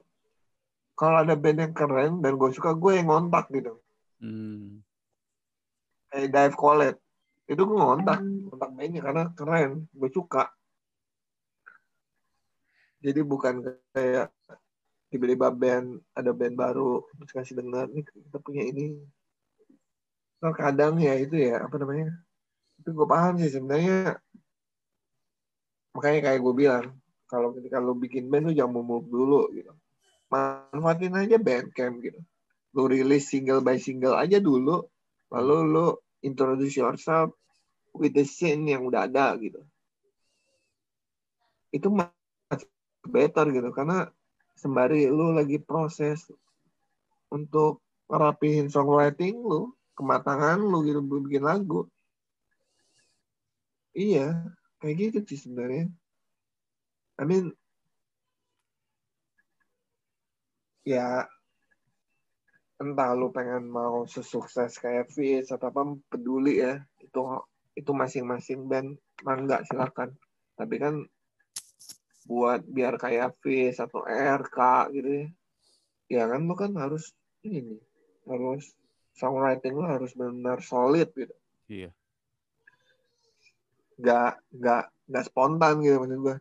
[0.98, 3.78] kalau ada band yang keren dan gue suka gue yang ngontak gitu.
[4.22, 4.86] Hmm.
[6.12, 6.96] kayak Dive Collet
[7.50, 9.90] itu gue ngontak kontak mainnya karena keren.
[9.92, 10.54] Gue suka
[13.02, 13.66] jadi bukan
[13.98, 14.30] kayak
[15.10, 19.02] tiba-tiba band ada band baru terus kasih dengar nih kita punya ini.
[20.38, 22.14] Terkadang ya itu ya apa namanya
[22.78, 24.22] itu gue paham sih sebenarnya.
[25.98, 26.86] Makanya kayak gue bilang
[27.26, 29.74] kalau ketika lo bikin band lo jangan muluk dulu gitu.
[30.30, 32.22] Manfaatin aja bandcamp gitu.
[32.78, 34.86] Lo rilis single by single aja dulu
[35.34, 35.86] lalu lo
[36.22, 37.34] introduce yourself
[37.98, 39.60] with the scene yang udah ada gitu.
[41.74, 41.90] Itu
[43.06, 43.70] better gitu.
[43.74, 44.06] Karena
[44.58, 46.30] sembari lu lagi proses
[47.32, 47.82] untuk
[48.12, 51.88] ngerapihin songwriting lu kematangan lu gitu bikin lagu
[53.96, 55.88] iya kayak gitu sih sebenarnya.
[57.20, 57.54] I mean
[60.82, 61.30] ya
[62.82, 67.22] entah lu pengen mau sesukses kayak Fizz atau apa peduli ya itu
[67.78, 70.18] itu masing-masing band mangga silakan.
[70.58, 71.06] Tapi kan
[72.32, 74.60] buat biar kayak Fizz atau RK
[74.96, 75.28] gitu ya
[76.12, 77.16] ya kan lu kan harus
[77.48, 77.80] ini
[78.28, 78.76] harus
[79.16, 81.36] songwriting lo harus benar solid gitu.
[81.72, 81.90] Iya.
[84.00, 86.38] Gak gak gak spontan gitu maksud gue.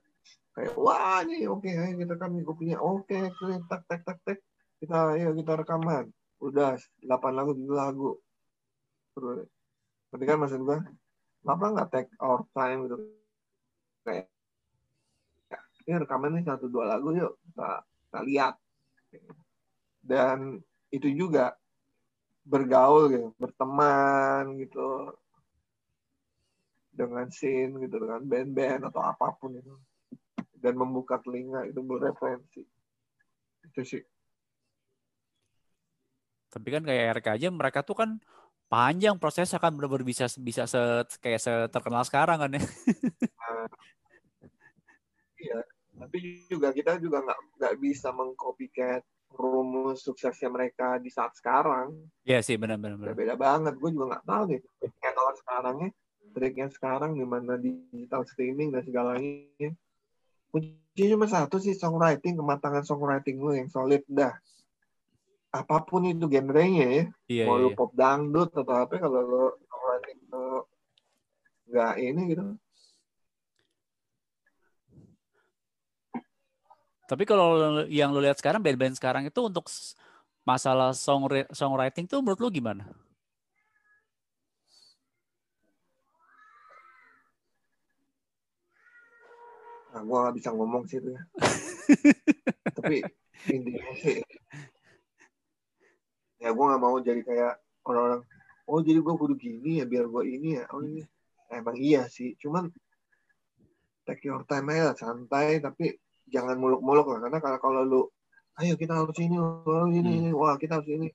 [0.51, 3.30] Kayak wah ini oke okay, kita kan gue punya oke okay,
[3.70, 4.38] tak tak tak tak
[4.82, 6.11] kita ayo kita rekaman.
[6.43, 6.74] Udah
[7.07, 8.11] 8 lagu 7 lagu.
[9.14, 9.47] Terus
[10.11, 10.78] tapi kan maksud gue
[11.47, 12.97] kenapa nggak take our time gitu
[14.03, 14.26] kayak
[15.87, 18.55] ini rekaman nih satu dua lagu yuk kita, kita lihat.
[20.01, 20.61] Dan
[20.91, 21.55] itu juga
[22.45, 25.14] bergaul gitu, berteman gitu
[26.91, 29.74] dengan scene gitu dengan band-band atau apa pun itu.
[30.61, 32.64] Dan membuka telinga itu bereferensi
[33.64, 34.03] itu sih.
[36.51, 38.18] Tapi kan kayak RK aja mereka tuh kan
[38.66, 40.78] panjang prosesnya kan benar-benar bisa bisa se,
[41.22, 42.62] kayak terkenal sekarang kan ya.
[42.62, 43.66] Nah,
[45.41, 45.61] iya
[46.01, 51.95] tapi juga kita juga nggak nggak bisa mengcopycat rumus suksesnya mereka di saat sekarang.
[52.26, 53.14] Iya sih benar-benar.
[53.14, 53.78] Beda banget.
[53.78, 54.61] Gue juga nggak tahu nih.
[54.99, 55.88] Kayak kalau sekarangnya,
[56.34, 59.70] triknya sekarang di mana digital streaming dan segalanya.
[60.51, 64.34] Kuncinya cuma satu sih songwriting, kematangan songwriting lu yang solid dah.
[65.55, 67.05] Apa pun itu genrenya ya.
[67.30, 67.64] Iya, Mau iya.
[67.66, 70.66] lu pop dangdut atau apa kalau lu songwriting lu
[71.70, 72.45] nggak ini gitu
[77.11, 79.66] Tapi kalau yang lo lihat sekarang band-band sekarang itu untuk
[80.46, 82.86] masalah song songwriting tuh menurut lo gimana?
[89.90, 91.22] Nah, gue gak bisa ngomong sih itu ya.
[92.78, 93.02] Tapi
[93.50, 94.22] intinya sih,
[96.38, 97.58] ya gue gak mau jadi kayak
[97.90, 98.22] orang-orang,
[98.70, 100.64] oh jadi gue kudu gini ya biar gue ini ya.
[100.70, 101.02] Oh ini,
[101.50, 102.38] emang iya sih.
[102.38, 102.70] Cuman
[104.06, 105.98] take your time aja santai tapi
[106.31, 108.03] jangan muluk-muluk lah karena kalau kalau lu
[108.62, 110.39] ayo kita harus ini harus ini hmm.
[110.39, 111.09] wah kita harus ini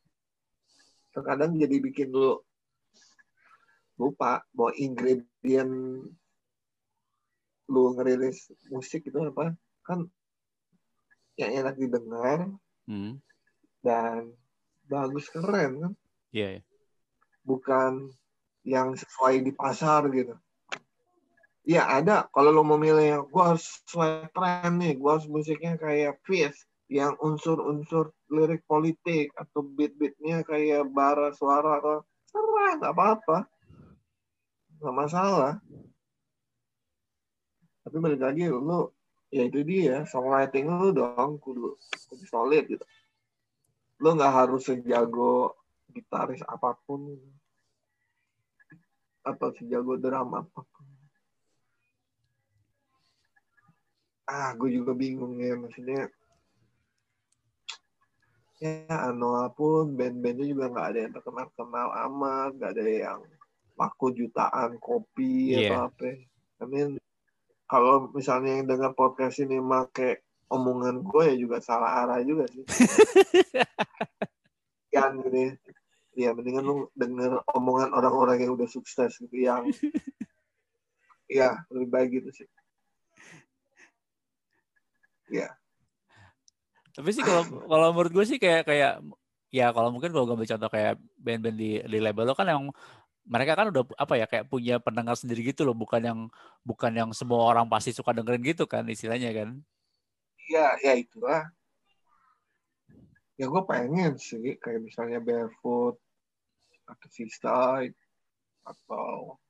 [1.15, 2.39] terkadang jadi bikin lu
[3.95, 6.03] lupa bahwa ingredient
[7.71, 9.55] lu ngerilis musik itu apa
[9.87, 10.05] kan
[11.39, 12.51] yang enak didengar
[12.87, 13.17] hmm.
[13.79, 14.35] dan
[14.85, 15.93] bagus keren kan
[16.35, 16.63] iya yeah, yeah.
[17.47, 18.11] bukan
[18.65, 20.35] yang sesuai di pasar gitu
[21.65, 22.29] Iya ada.
[22.29, 24.93] Kalau lo mau milih, gue harus sesuai tren nih.
[25.01, 32.05] Gue harus musiknya kayak Fizz yang unsur-unsur lirik politik atau beat-beatnya kayak bara suara atau
[32.29, 33.37] serah nggak apa-apa.
[34.77, 35.53] Nggak masalah.
[37.81, 38.93] Tapi balik lagi lu
[39.33, 41.73] ya itu dia songwriting lu dong kudu
[42.13, 42.85] kudu solid gitu.
[44.05, 45.57] Lu nggak harus sejago
[45.89, 47.17] gitaris apa pun.
[49.25, 50.74] Atau sejago drama apa pun
[54.25, 56.09] ah gue juga bingung ya maksudnya
[58.57, 63.19] ya Anoa pun band-bandnya juga nggak ada yang terkenal kenal amat nggak ada yang
[63.75, 65.75] laku jutaan kopi yeah.
[65.75, 66.09] atau apa
[66.63, 66.89] I mean
[67.65, 72.61] kalau misalnya yang dengar podcast ini make omongan gue ya juga salah arah juga sih.
[74.93, 75.51] Kan gitu ya
[76.15, 79.67] ya mendingan lu denger omongan orang-orang yang udah sukses gitu yang
[81.27, 82.47] ya lebih baik gitu sih
[85.41, 85.49] ya
[86.95, 89.03] tapi sih kalau kalau menurut gue sih kayak kayak
[89.51, 92.71] ya kalau mungkin kalau gue contoh kayak band-band di di label lo kan yang
[93.25, 96.19] mereka kan udah apa ya kayak punya pendengar sendiri gitu loh bukan yang
[96.61, 99.49] bukan yang semua orang pasti suka dengerin gitu kan istilahnya kan?
[100.45, 101.49] Iya ya itulah.
[103.35, 105.97] Ya gue pengen sih kayak misalnya barefoot
[106.85, 107.97] atau seaside
[108.61, 109.41] atau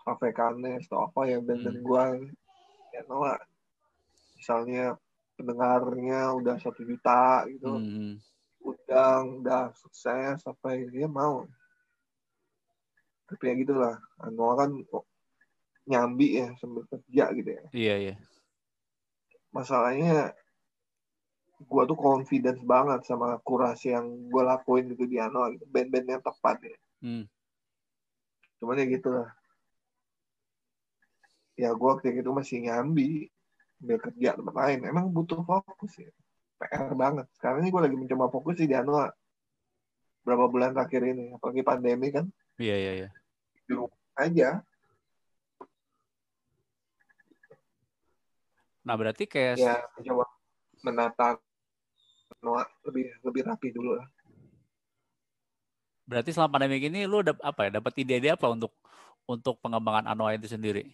[0.00, 1.86] cafe canes atau apa ya band-band hmm.
[1.86, 2.04] gue
[2.96, 3.20] ya no,
[4.40, 4.96] misalnya
[5.40, 7.80] pendengarnya udah satu juta gitu.
[7.80, 8.20] Hmm.
[8.60, 11.48] udah udah sukses sampai dia mau.
[13.24, 13.96] Tapi ya gitulah.
[14.20, 14.70] Anwar kan
[15.88, 17.64] nyambi ya sambil kerja gitu ya.
[17.72, 18.14] Iya iya.
[19.48, 20.36] Masalahnya
[21.60, 25.64] gue tuh confidence banget sama kurasi yang gue lakuin gitu di Ano gitu.
[25.64, 26.76] Band-band yang tepat ya.
[27.00, 27.24] Hmm.
[28.60, 29.32] cuman ya gitu lah
[31.56, 33.32] ya gue waktu itu masih nyambi
[33.80, 34.78] ambil kerja tempat lain.
[34.86, 36.12] Emang butuh fokus ya.
[36.60, 37.26] PR banget.
[37.34, 39.00] Sekarang ini gue lagi mencoba fokus sih di Ano
[40.20, 42.28] berapa bulan terakhir ini apalagi pandemi kan.
[42.60, 43.08] Iya iya iya.
[43.64, 44.60] Di rumah aja.
[48.84, 50.24] Nah berarti kayak ya mencoba
[50.84, 51.40] menata
[52.40, 54.08] Noah lebih lebih rapi dulu lah.
[56.08, 57.80] Berarti selama pandemi ini lu dap, apa ya?
[57.80, 58.74] Dapat ide-ide apa untuk
[59.30, 60.90] untuk pengembangan Anoa itu sendiri?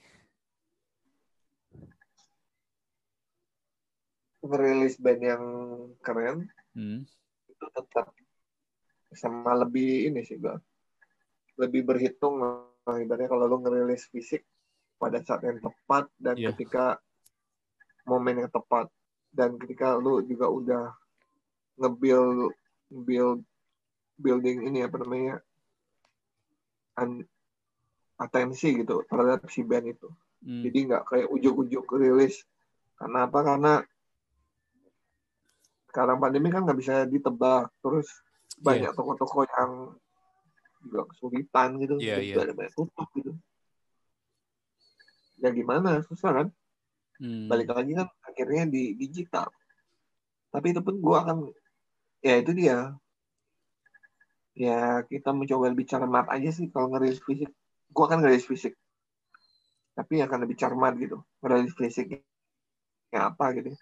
[4.47, 5.45] Merilis band yang
[6.01, 7.05] keren hmm.
[7.51, 8.11] itu tetap
[9.15, 10.59] sama lebih ini sih gua
[11.57, 12.43] lebih berhitung
[12.85, 14.45] ibaratnya kalau lu ngerilis fisik
[14.97, 16.53] pada saat yang tepat dan yeah.
[16.53, 17.01] ketika
[18.07, 18.89] momen yang tepat
[19.35, 20.85] dan ketika lu juga udah
[21.77, 22.55] nge-build
[22.89, 23.41] build
[24.17, 25.37] building ini apa namanya
[26.97, 27.21] an,
[28.17, 30.09] atensi gitu terhadap si band itu.
[30.41, 30.63] Hmm.
[30.65, 32.45] Jadi nggak kayak ujuk-ujuk rilis.
[32.97, 33.45] Karena apa?
[33.45, 33.73] Karena
[35.97, 37.73] sekarang pandemi kan nggak bisa ditebak.
[37.81, 38.05] Terus
[38.61, 38.61] yeah.
[38.61, 39.97] banyak toko-toko yang
[40.85, 41.97] juga kesulitan gitu.
[41.97, 42.45] Yeah, yeah.
[42.45, 43.33] Ada banyak tutup gitu.
[45.41, 46.05] Ya gimana?
[46.05, 46.47] Susah kan?
[47.17, 47.49] Hmm.
[47.49, 49.49] Balik lagi kan akhirnya di digital.
[50.53, 51.49] Tapi itu pun gue akan
[52.21, 52.93] ya itu dia
[54.57, 57.53] ya kita mencoba lebih cermat aja sih kalau ngerilis fisik
[57.93, 58.73] gua kan ngerilis fisik
[59.93, 62.25] tapi akan lebih cermat gitu ngerilis fisik
[63.13, 63.77] ya apa gitu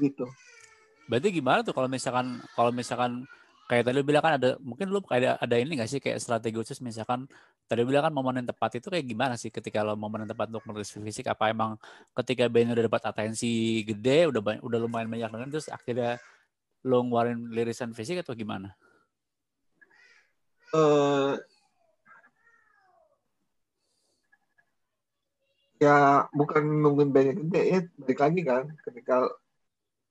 [0.00, 0.24] gitu
[1.08, 3.24] berarti gimana tuh kalau misalkan kalau misalkan
[3.68, 6.56] kayak tadi lu bilang kan ada mungkin lu ada ada ini gak sih kayak strategi
[6.56, 7.28] khusus misalkan
[7.68, 10.32] tadi lu bilang kan momen yang tepat itu kayak gimana sih ketika lo momen yang
[10.32, 11.76] tepat untuk merilis fisik apa emang
[12.16, 16.16] ketika band udah dapat atensi gede udah banyak, udah lumayan banyak dengan terus akhirnya
[16.88, 18.72] lo ngeluarin lirisan fisik atau gimana?
[20.72, 21.36] Uh,
[25.76, 29.28] ya bukan nungguin banyak gede ya balik lagi kan ketika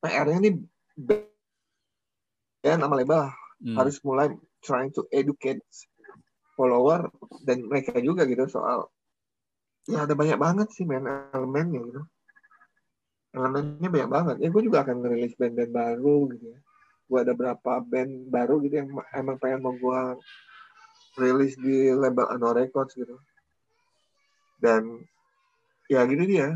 [0.07, 0.51] PR-nya ini
[2.63, 3.75] ya nama lebar hmm.
[3.75, 4.33] harus mulai
[4.63, 5.61] trying to educate
[6.57, 7.11] follower
[7.45, 8.89] dan mereka juga gitu soal
[9.87, 12.01] ya ada banyak banget sih main elemennya gitu.
[13.31, 14.35] Elemennya banyak banget.
[14.43, 16.59] Ya gue juga akan ngerilis band-band baru gitu ya.
[17.07, 20.01] Gue ada berapa band baru gitu yang emang pengen mau gue
[21.17, 23.15] rilis di label Ano Records gitu.
[24.59, 25.07] Dan
[25.87, 26.51] ya gini dia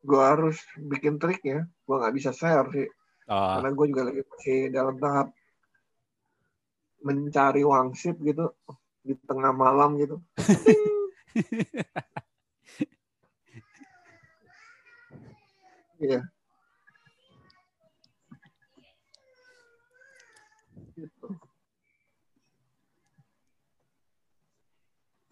[0.00, 2.88] gue harus bikin trik ya gue nggak bisa share sih
[3.28, 3.60] oh.
[3.60, 5.28] karena gue juga lagi masih dalam tahap
[7.00, 8.52] mencari wangsit gitu
[9.00, 10.16] di tengah malam gitu.
[16.00, 16.24] Iya.
[20.96, 21.28] gitu.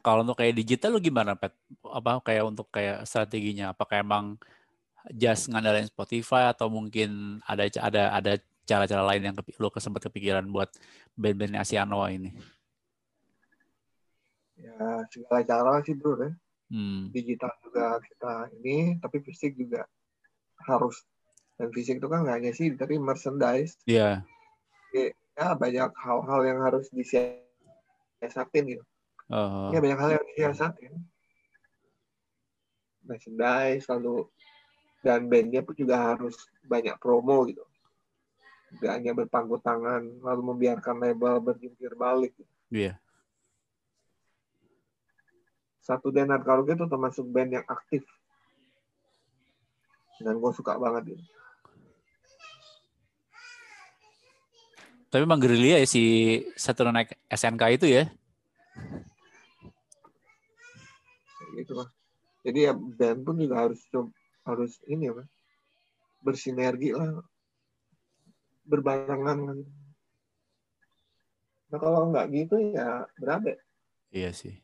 [0.04, 1.56] Kalau untuk kayak digital lu gimana, Pet?
[1.88, 3.72] Apa kayak untuk kayak strateginya?
[3.72, 4.36] Apakah emang
[5.14, 8.32] just ngandalin Spotify atau mungkin ada ada ada
[8.68, 10.68] cara-cara lain yang lu sempat kepikiran buat
[11.16, 12.36] band-band Asianoa ini?
[14.58, 16.30] Ya segala cara sih bro ya.
[16.68, 17.08] Hmm.
[17.08, 19.88] Digital juga kita ini, tapi fisik juga
[20.68, 21.00] harus.
[21.56, 23.80] Dan fisik itu kan nggak hanya sih, tapi merchandise.
[23.88, 24.20] Iya.
[24.92, 25.16] Yeah.
[25.38, 28.84] Ya banyak hal-hal yang harus disiasatin gitu.
[29.32, 29.72] Uh.
[29.72, 30.92] Ya banyak hal yang disiasatin.
[33.08, 34.28] Merchandise, lalu
[35.08, 36.36] dan bandnya pun juga harus
[36.68, 37.64] banyak promo gitu.
[38.84, 42.36] Gak hanya berpangku tangan lalu membiarkan label berjungkir balik.
[42.36, 42.52] Gitu.
[42.68, 42.84] Iya.
[42.92, 42.96] Yeah.
[45.88, 48.04] satu Denar Karuge itu termasuk band yang aktif.
[50.20, 51.24] Dan gue suka banget itu
[55.08, 56.02] tapi emang gerilya ya si
[56.52, 58.04] satu naik SNK itu ya?
[61.56, 61.88] Gitu lah.
[62.44, 63.80] Jadi ya band pun juga harus
[64.48, 65.14] harus ini ya
[66.24, 67.20] bersinergi lah
[68.64, 69.64] berbarengan
[71.68, 73.60] nah kalau nggak gitu ya berapa
[74.08, 74.56] iya sih.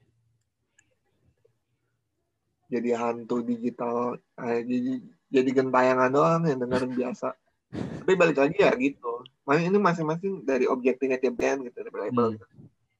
[2.73, 7.37] Jadi hantu digital eh, jadi jadi gentayangan doang yang dengerin biasa.
[7.75, 9.21] Tapi balik lagi ya gitu.
[9.45, 12.35] Makanya ini masing-masing dari objektifnya tiap band gitu dari label hmm.
[12.41, 12.47] gitu.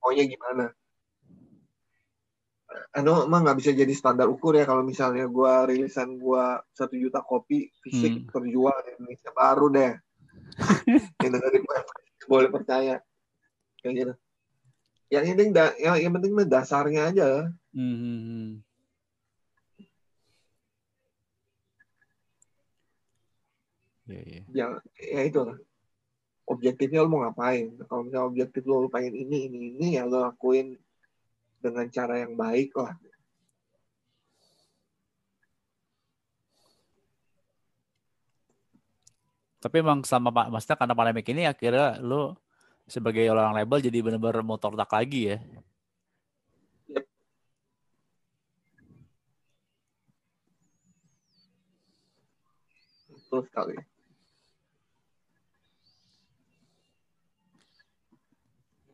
[0.05, 0.65] maunya gimana
[2.95, 6.45] anu emang nggak bisa jadi standar ukur ya kalau misalnya gue rilisan gue
[6.75, 8.31] satu juta kopi fisik hmm.
[8.31, 9.93] terjual di Indonesia baru deh
[11.23, 11.59] yang dari
[12.31, 13.03] boleh percaya
[13.83, 14.13] kayak gitu
[15.13, 17.29] yang penting da, yang, yang penting dasarnya aja
[17.75, 17.97] hmm.
[17.99, 18.51] hmm, hmm.
[24.05, 24.43] Ya, ya.
[24.53, 24.71] Yang
[25.01, 25.59] ya itu lah.
[26.45, 27.73] Objektifnya lo mau ngapain?
[27.89, 30.77] Kalau misalnya objektif lo, lo pengen ini, ini, ini, ya lo lakuin
[31.65, 32.93] dengan cara yang baik lah.
[39.65, 42.37] Tapi emang sama Pak Maksudnya karena pandemik ini akhirnya lo
[42.85, 45.39] sebagai orang label jadi benar-benar motor tak lagi ya.
[46.93, 47.05] Yep.
[53.09, 53.77] Betul sekali.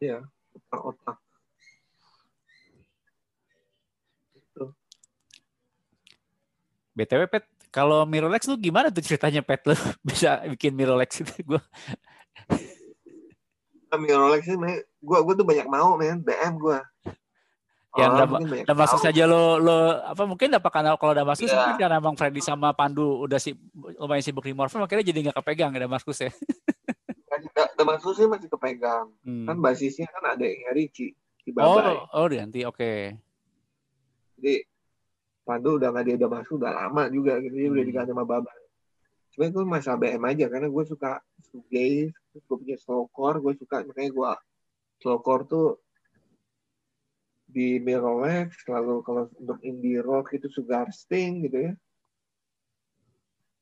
[0.00, 0.24] Iya,
[0.56, 1.19] otak-otak.
[7.00, 9.74] BTW Pet, kalau Mirrorlex lu gimana tuh ceritanya Pet lu
[10.08, 11.62] bisa bikin Mirrorlex itu gue?
[13.90, 14.56] Mirrorlex sih,
[15.00, 16.78] gue gue tuh banyak mau men, DM gue.
[17.98, 18.38] Yang oh,
[18.70, 21.58] udah, masuk saja lo lo apa mungkin apa karena kalau udah masuk yeah.
[21.58, 23.50] mungkin karena Bang Freddy sama Pandu udah si
[23.98, 26.30] lumayan sibuk di Morphe makanya jadi nggak kepegang ada Damaskus ya.
[27.74, 29.10] Damaskus sih masih kepegang.
[29.26, 29.42] Hmm.
[29.42, 31.98] Kan basisnya kan ada yang Ricci di Babai.
[32.14, 32.78] Oh, oh nanti oke.
[32.78, 33.18] Okay.
[34.38, 34.54] Jadi
[35.50, 37.54] Pandu udah nggak dia udah masuk udah lama juga gitu.
[37.58, 37.74] Dia hmm.
[37.74, 38.52] udah diganti sama Baba.
[39.34, 41.10] Cuma gue masalah BM aja karena gue suka
[41.50, 44.30] shoegaze gue punya slowcore gue suka makanya gue
[45.02, 45.68] slowcore tuh
[47.50, 51.72] di Mirrorlex lalu kalau untuk indie rock itu Sugar Sting gitu ya.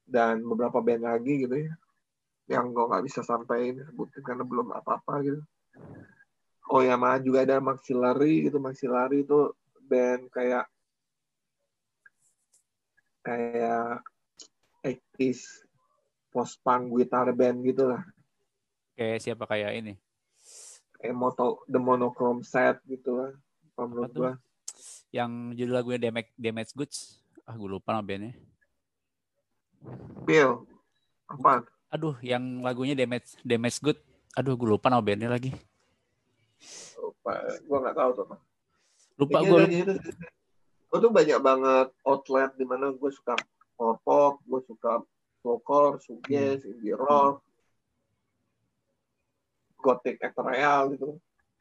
[0.05, 1.73] Dan beberapa band lagi gitu ya
[2.49, 5.41] yang gue nggak bisa sampaikan sebutin karena belum apa-apa gitu.
[6.69, 9.53] Oh ya mah juga ada Maxillary gitu Maxillary itu
[9.85, 10.69] band kayak
[13.29, 14.01] kayak
[14.81, 15.69] ektis
[16.33, 18.01] post punk guitar band gitu lah.
[18.97, 19.95] Kayak siapa kayak ini?
[20.97, 23.31] Kayak moto The Monochrome Set gitu lah.
[23.77, 24.33] Menurut gua.
[25.13, 27.21] Yang judul lagunya Damage, Damage Goods.
[27.45, 28.33] Ah, gue lupa nama bandnya.
[30.25, 30.67] Bill.
[31.29, 31.65] Apa?
[31.95, 33.99] Aduh, yang lagunya Damage Damage Good.
[34.37, 35.55] Aduh, gue lupa nama bandnya lagi.
[36.99, 37.33] Lupa.
[37.63, 38.27] Gue nggak tahu tuh.
[39.17, 39.63] Lupa gue
[40.89, 43.37] gue tuh banyak banget outlet di mana gue suka
[43.77, 45.05] pop gue suka
[45.45, 46.71] folklore, suges, hmm.
[46.73, 47.45] indie rock,
[49.79, 51.09] gothic ethereal gitu.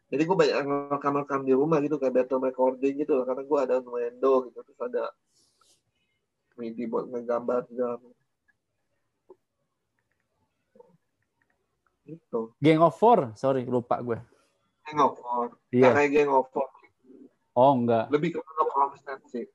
[0.08, 0.58] Jadi gue banyak
[0.96, 5.12] rekam-rekam di rumah gitu kayak battle recording gitu karena gue ada Nuendo gitu terus ada
[6.56, 8.00] MIDI buat ngegambar dan
[12.08, 12.56] gitu.
[12.64, 14.16] Gang of Four, sorry lupa gue.
[14.88, 15.60] Gang of Four.
[15.76, 15.92] Yeah.
[15.92, 16.72] Kayak Gang of Four
[17.58, 18.06] Oh, enggak.
[18.14, 19.46] Lebih ke monochrome set sih.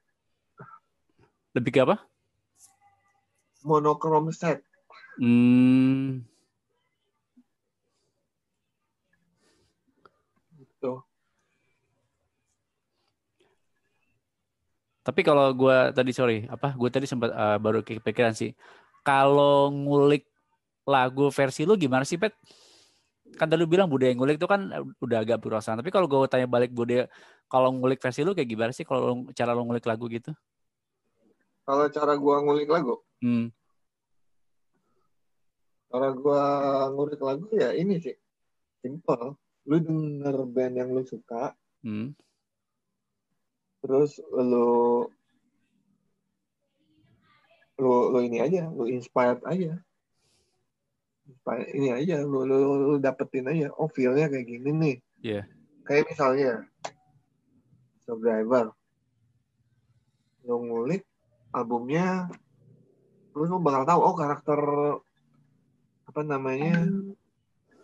[1.55, 2.03] Lebih ke apa?
[3.63, 4.67] Monochrome set.
[5.23, 6.27] Hmm.
[10.59, 10.93] Gitu.
[15.07, 16.75] Tapi kalau gue tadi sorry, apa?
[16.75, 18.51] Gue tadi sempat uh, baru kepikiran sih.
[19.07, 20.27] Kalau ngulik
[20.91, 22.35] lagu versi lu gimana sih, Pet?
[23.37, 24.69] Kan tadi lu bilang budaya ngulik itu kan
[25.01, 25.81] udah agak berurusan.
[25.81, 27.09] Tapi kalau gue tanya balik budaya,
[27.49, 30.31] kalau ngulik versi lu kayak gimana sih kalau cara lu ngulik lagu gitu?
[31.63, 33.01] Kalau cara gue ngulik lagu?
[33.23, 33.49] Hmm.
[35.93, 36.43] Cara gue
[36.97, 38.17] ngulik lagu ya ini sih.
[38.83, 39.39] Simple.
[39.69, 41.55] Lu denger band yang lu suka.
[41.87, 42.17] Hmm.
[43.83, 45.07] Terus lu
[47.83, 49.83] lu lu ini aja, lu inspired aja
[51.51, 52.59] ini aja lu, lu,
[52.95, 55.45] lu dapetin aja oh feelnya kayak gini nih yeah.
[55.83, 56.67] kayak misalnya
[58.13, 58.77] Driver
[60.45, 61.03] lu ngulik
[61.57, 62.29] albumnya
[63.33, 64.61] terus lu bakal tahu oh karakter
[66.05, 66.85] apa namanya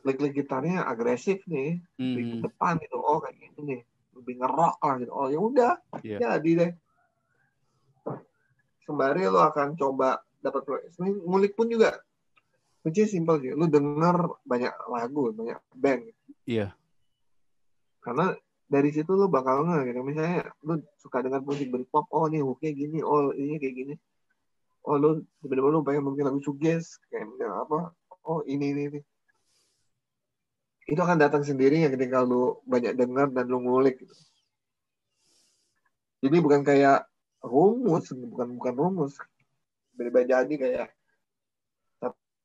[0.05, 2.15] klik-klik gitarnya agresif nih mm.
[2.17, 2.41] di hmm.
[2.45, 3.81] depan gitu oh kayak gitu nih
[4.13, 6.21] lebih ngerok lah gitu oh ya udah yeah.
[6.21, 6.73] jadi deh
[8.85, 10.65] sembari lo akan coba dapat
[11.01, 12.01] ngulik pun juga
[12.83, 13.53] kunci simpel sih.
[13.55, 16.03] Lu denger banyak lagu banyak band.
[16.49, 16.72] Iya.
[18.01, 18.33] Karena
[18.68, 20.01] dari situ lu bakal nge gitu.
[20.05, 23.95] Misalnya lu suka dengan musik Britpop oh nih hooknya gini oh ini kayak gini.
[24.87, 27.93] Oh lu sebenarnya lu pengen mungkin lagu suges kayak apa
[28.29, 29.01] oh ini ini ini.
[30.89, 34.16] Itu akan datang sendiri ya ketika lu banyak dengar dan lu ngulik gitu.
[36.18, 37.07] Jadi bukan kayak
[37.45, 39.14] rumus, bukan bukan rumus.
[39.95, 40.89] Beda-beda jadi kayak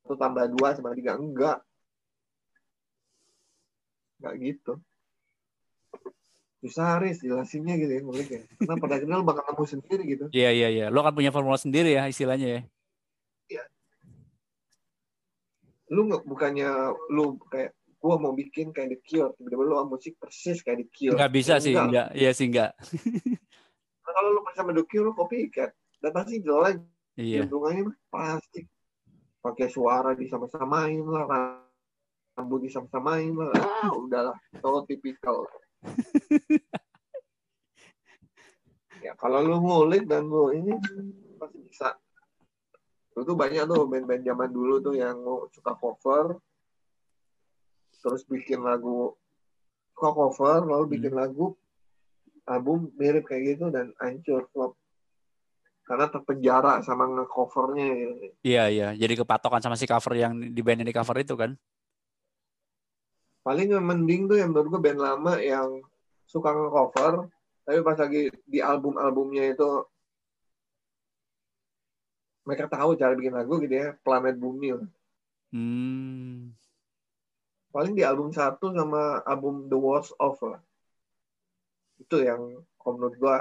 [0.04, 1.16] satu tambah dua sama tiga.
[1.16, 1.64] Enggak.
[4.20, 4.74] Enggak gitu.
[6.60, 8.42] Susah Haris jelasinnya gitu ya ngulik ya.
[8.60, 10.26] Karena pada akhirnya lo bakal nemu sendiri gitu.
[10.36, 10.86] Iya iya iya.
[10.92, 12.62] Lo kan punya formula sendiri ya istilahnya ya.
[13.48, 13.64] Iya.
[15.92, 16.70] Lu nggak bukannya
[17.12, 17.72] lu kayak
[18.04, 19.32] gua mau bikin kayak The Cure.
[19.40, 21.16] Tiba-tiba lu musik persis kayak The Cure.
[21.16, 22.12] Nggak bisa sih enggak.
[22.12, 22.76] iya sih enggak
[24.04, 25.72] nah, kalau lu sama The Cure lu copycat.
[26.04, 26.84] Dan pasti jelek
[27.16, 27.48] iya.
[28.12, 28.68] pasti
[29.44, 31.60] pakai suara disama-samain lah
[32.34, 33.52] rambut disama-samain lah.
[33.60, 35.44] Ah, udahlah so tipikal.
[39.04, 40.80] Ya kalau lu ngulik dan lu ini
[41.36, 41.92] pasti bisa.
[43.14, 45.20] Lu tuh banyak tuh band-band zaman dulu tuh yang
[45.52, 46.40] suka cover
[48.04, 49.16] terus bikin lagu
[49.96, 51.22] suka cover lalu bikin hmm.
[51.24, 51.56] lagu
[52.52, 54.76] album mirip kayak gitu dan hancur flop
[55.84, 58.26] karena terpenjara sama ngecovernya gitu.
[58.44, 61.52] Iya iya, jadi kepatokan sama si cover yang di band yang di cover itu kan.
[63.44, 65.84] Paling yang mending tuh yang menurut gue band lama yang
[66.34, 67.30] suka nge-cover
[67.64, 69.70] tapi pas lagi di album-albumnya itu
[72.44, 74.76] mereka tahu cara bikin lagu gitu ya planet bumi
[75.54, 76.52] hmm.
[77.72, 80.60] paling di album satu sama album The Worst of lah
[82.02, 83.36] itu yang menurut gua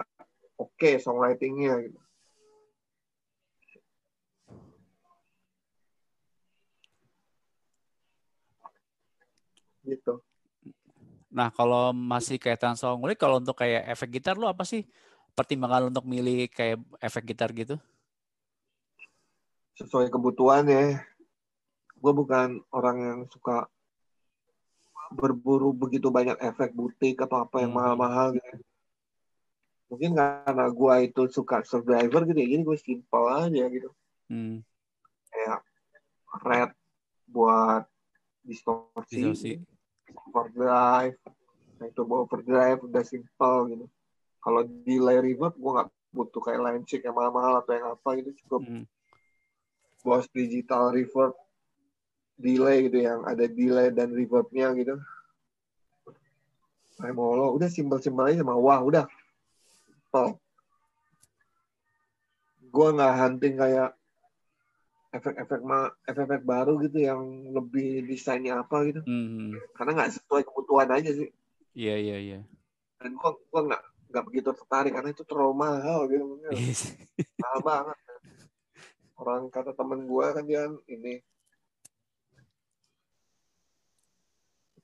[0.61, 2.02] oke okay, songwritingnya gitu
[9.87, 10.23] gitu
[11.33, 14.85] Nah, kalau masih kaitan soal ngulik, kalau untuk kayak efek gitar lu apa sih
[15.33, 17.81] pertimbangan untuk milih kayak efek gitar gitu?
[19.81, 21.01] Sesuai kebutuhan ya.
[21.97, 23.65] Gue bukan orang yang suka
[25.17, 27.81] berburu begitu banyak efek butik atau apa yang hmm.
[27.81, 28.37] mahal-mahal hmm.
[28.37, 28.57] gitu.
[29.89, 33.91] Mungkin karena gue itu suka survivor gitu ya, jadi gue simple aja gitu.
[34.29, 34.61] Hmm.
[35.33, 35.61] Kayak
[36.45, 36.71] red
[37.25, 37.89] buat
[38.45, 39.17] distorsi.
[39.17, 39.72] distorsi
[40.17, 41.17] overdrive.
[41.81, 43.87] Nah itu bawa overdrive udah simple gitu.
[44.43, 48.31] Kalau delay reverb gue nggak butuh kayak line check yang mahal-mahal atau yang apa gitu
[48.45, 48.63] cukup.
[48.67, 48.87] Hmm.
[50.03, 51.31] bos digital reverb
[52.35, 54.99] delay gitu yang ada delay dan reverbnya gitu.
[56.99, 59.07] Kayak mau lo udah simpel-simpel aja sama wah udah.
[59.87, 60.43] Simple
[62.73, 63.91] gue nggak hunting kayak
[65.13, 65.61] efek-efek
[66.09, 67.21] efek-efek baru gitu yang
[67.53, 69.01] lebih desainnya apa gitu.
[69.05, 69.53] Hmm.
[69.77, 71.29] karena nggak sesuai kebutuhan aja sih.
[71.77, 72.41] Iya iya iya.
[72.97, 73.83] Dan gua gua nggak
[74.13, 76.25] nggak begitu tertarik karena itu terlalu mahal gitu.
[76.53, 76.97] Yes.
[77.45, 77.99] mahal banget.
[79.21, 81.21] Orang kata temen gua kan dia ini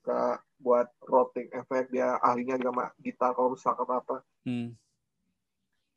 [0.09, 4.17] suka buat rotting efek dia ahlinya sama gitar kalau rusak atau apa
[4.49, 4.73] hmm.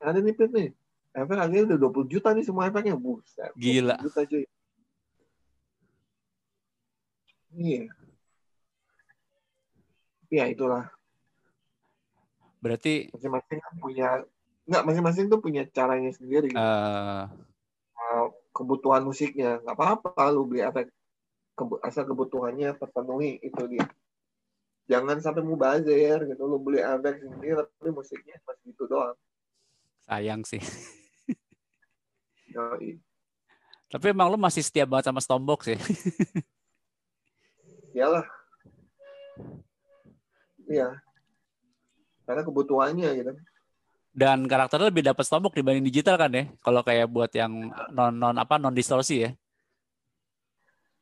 [0.04, 0.76] ada nipit nih
[1.12, 4.00] efek harganya udah 20 juta nih semua efeknya buset gila.
[4.00, 4.48] juta cuy.
[7.52, 7.84] Iya.
[10.32, 10.88] Ya itulah.
[12.64, 14.10] Berarti masing-masing kan punya
[14.72, 16.56] nggak masing-masing tuh punya caranya sendiri.
[16.56, 17.28] Uh...
[18.52, 20.92] kebutuhan musiknya nggak apa-apa lu beli efek
[21.88, 23.88] asal kebutuhannya terpenuhi itu dia.
[24.92, 29.16] Jangan sampai mubazir gitu lu beli efek sendiri tapi musiknya masih gitu doang.
[30.04, 30.64] Sayang sih
[33.92, 35.78] Tapi emang lu masih setia banget sama Stormbox ya?
[37.96, 38.26] Iyalah.
[40.72, 40.90] Iya.
[42.24, 43.32] Karena kebutuhannya gitu.
[44.12, 46.48] Dan karakternya lebih dapat Stormbox dibanding digital kan ya?
[46.64, 49.30] Kalau kayak buat yang non non apa non distorsi ya?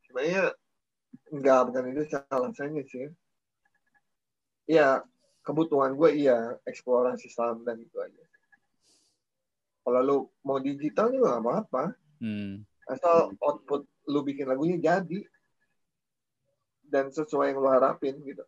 [0.09, 0.57] Sebenarnya
[1.29, 2.01] enggak bukan itu
[2.33, 3.13] alasannya sih.
[4.69, 5.01] Iya,
[5.45, 8.23] kebutuhan gue iya eksplorasi sound dan itu aja.
[9.83, 11.83] Kalau lu mau digital juga gak apa-apa.
[12.19, 12.65] Hmm.
[12.89, 15.21] Asal output lu bikin lagunya jadi
[16.89, 18.41] dan sesuai yang lu harapin gitu.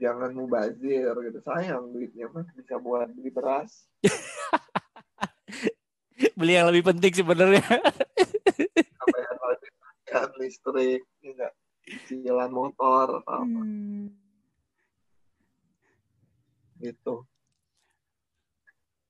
[0.00, 1.38] Jangan mubazir gitu.
[1.44, 3.84] Sayang duitnya mah bisa buat beli beras.
[6.40, 7.60] beli yang lebih penting sebenarnya.
[10.10, 11.54] kan listrik, enggak
[12.06, 13.60] cicilan motor atau apa.
[13.60, 14.08] Hmm.
[16.80, 17.14] Gitu.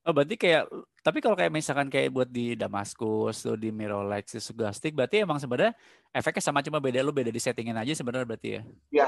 [0.01, 0.65] Oh, berarti kayak
[1.05, 5.37] tapi kalau kayak misalkan kayak buat di Damaskus tuh di Mirrorlight si Sugastic berarti emang
[5.37, 5.77] sebenarnya
[6.09, 8.63] efeknya sama cuma beda lu beda di settingin aja sebenarnya berarti ya.
[8.89, 9.07] Iya.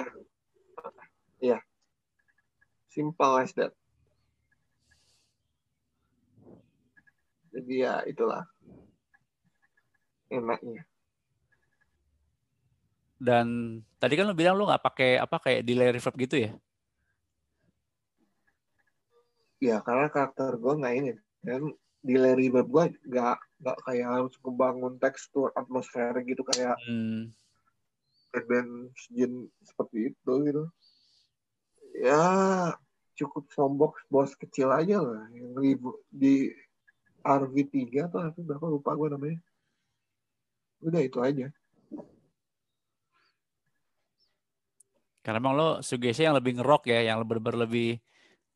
[1.41, 1.59] Iya.
[2.93, 3.73] Simple as that.
[7.53, 8.45] Jadi ya itulah
[10.29, 10.85] enaknya.
[13.17, 16.51] Dan tadi kan lu bilang lu nggak pakai apa kayak delay reverb gitu ya?
[19.63, 21.13] Ya karena karakter gue nggak ini.
[21.39, 21.71] Dan
[22.03, 27.31] di Larry Bird gue nggak nggak kayak harus membangun tekstur atmosfer gitu kayak hmm.
[28.35, 30.65] sejen seperti itu gitu.
[31.95, 32.27] Ya
[33.15, 35.31] cukup sombok bos kecil aja lah.
[35.31, 36.51] Yang ribu di
[37.23, 37.79] RV3
[38.11, 39.39] atau apa berapa lupa gue namanya.
[40.83, 41.47] Udah itu aja.
[45.23, 48.03] Karena emang lo sugesti yang lebih ngerok ya yang lebih lebih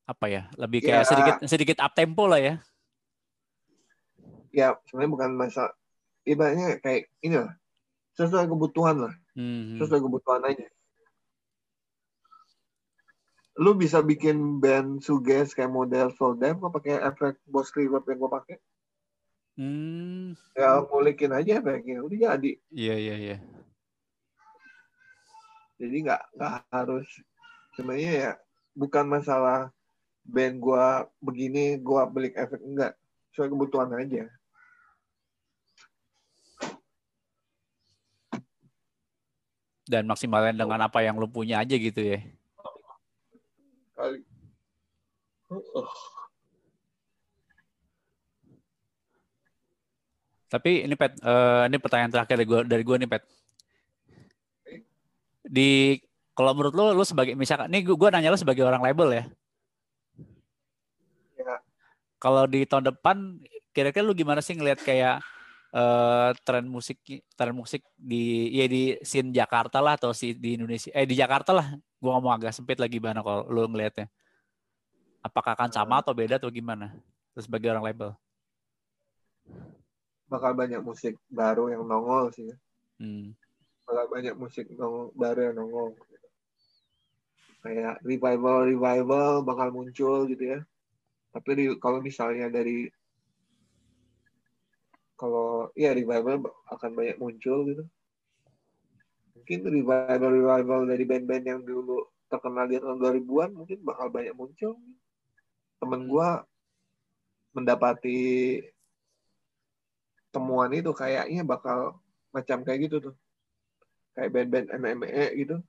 [0.07, 2.55] apa ya lebih kayak ya, sedikit sedikit up tempo lah ya.
[4.55, 5.74] Ya sebenarnya bukan masa
[6.23, 7.53] ibaratnya kayak ini lah
[8.15, 9.15] sesuai kebutuhan lah.
[9.37, 9.77] Hmm.
[9.77, 10.65] sesuai kebutuhan aja.
[13.61, 18.33] Lu bisa bikin band suges kayak model Soldem kok pakai efek Boss Reverb yang gue
[18.33, 18.57] pakai?
[19.57, 20.37] Hmm.
[20.53, 22.53] ya ngulikin aja efeknya udah jadi.
[22.73, 23.37] Iya iya iya.
[25.81, 27.09] Jadi nggak nggak harus
[27.77, 28.33] sebenarnya ya
[28.77, 29.73] bukan masalah
[30.27, 30.86] band gue
[31.23, 32.93] begini gue beli efek enggak
[33.32, 34.27] sesuai kebutuhan aja
[39.86, 42.19] dan maksimalin dengan apa yang lu punya aja gitu ya
[43.97, 44.20] kali.
[45.48, 45.89] Oh.
[50.47, 53.24] Tapi ini Pet, uh, ini pertanyaan terakhir dari gue dari gue nih Pet.
[55.47, 55.70] Di
[56.36, 59.24] kalau menurut lo, lo sebagai misalkan, ini gue, nanya lo sebagai orang label ya.
[62.16, 63.40] Kalau di tahun depan,
[63.70, 65.20] kira-kira lo gimana sih ngelihat kayak
[65.76, 66.97] uh, tren musik,
[67.36, 71.52] tren musik di ya di scene Jakarta lah atau si di Indonesia, eh di Jakarta
[71.52, 71.76] lah.
[72.01, 74.09] Gue ngomong agak sempit lagi gimana kalau lo ngelihatnya
[75.26, 76.94] apakah akan sama atau beda atau gimana?
[77.34, 78.10] Terus sebagai orang label.
[80.30, 82.51] Bakal banyak musik baru yang nongol sih
[82.98, 83.30] hmm.
[83.86, 85.94] bakal banyak musik nongol, baru yang nongol.
[87.62, 90.60] Kayak revival revival bakal muncul gitu ya
[91.37, 92.89] tapi di, kalau misalnya dari
[95.21, 97.85] kalau ya revival akan banyak muncul gitu.
[99.37, 104.81] Mungkin revival revival dari band-band yang dulu terkenal di tahun 2000-an mungkin bakal banyak muncul.
[105.77, 106.09] Temen hmm.
[106.09, 106.29] gue
[107.53, 108.21] mendapati
[110.33, 112.01] temuan itu kayaknya bakal
[112.33, 113.17] macam kayak gitu tuh.
[114.17, 115.61] Kayak band-band MMA gitu.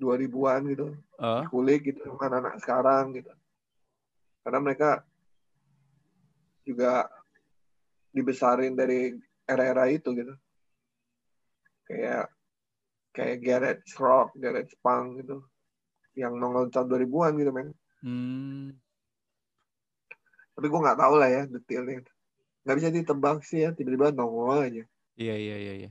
[0.00, 0.96] 2000-an gitu.
[1.20, 1.44] Uh.
[1.52, 3.28] kulik gitu anak-anak sekarang gitu
[4.40, 5.04] karena mereka
[6.64, 7.08] juga
[8.10, 9.14] dibesarin dari
[9.46, 10.34] era-era itu gitu
[11.90, 12.30] kayak
[13.10, 15.42] kayak Garrett Rock, Garrett Punk gitu
[16.14, 17.68] yang nongol tahun 2000-an gitu men.
[18.02, 18.74] Hmm.
[20.54, 22.06] Tapi gue nggak tahu lah ya detailnya.
[22.62, 24.84] Nggak bisa ditebak sih ya tiba-tiba nongol aja.
[25.18, 25.72] Iya iya iya.
[25.86, 25.90] iya.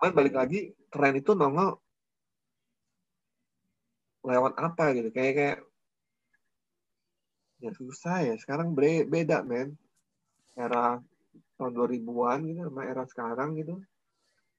[0.00, 1.76] Cuman balik lagi tren itu nongol
[4.20, 5.56] lewat apa gitu kayak kayak
[7.60, 8.34] ya susah ya.
[8.40, 9.76] Sekarang beda men.
[10.56, 10.98] Era
[11.60, 13.76] tahun 2000-an gitu sama era sekarang gitu.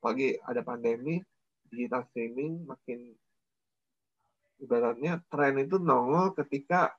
[0.02, 1.22] Pagi ada pandemi
[1.70, 3.14] digital streaming makin
[4.62, 6.94] ibaratnya tren itu nongol ketika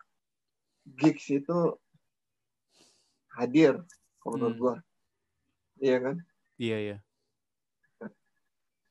[0.99, 1.79] gigs itu
[3.39, 3.79] hadir
[4.19, 4.63] kalau menurut hmm.
[4.63, 4.77] gua.
[5.83, 6.17] Iya kan?
[6.59, 6.97] Iya iya.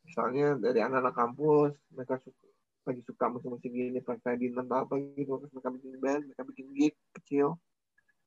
[0.08, 2.41] Misalnya dari anak-anak kampus mereka suka
[2.82, 6.96] lagi suka musik-musik gini Frank Ferdinand apa gitu terus mereka bikin band mereka bikin gig
[7.14, 7.62] kecil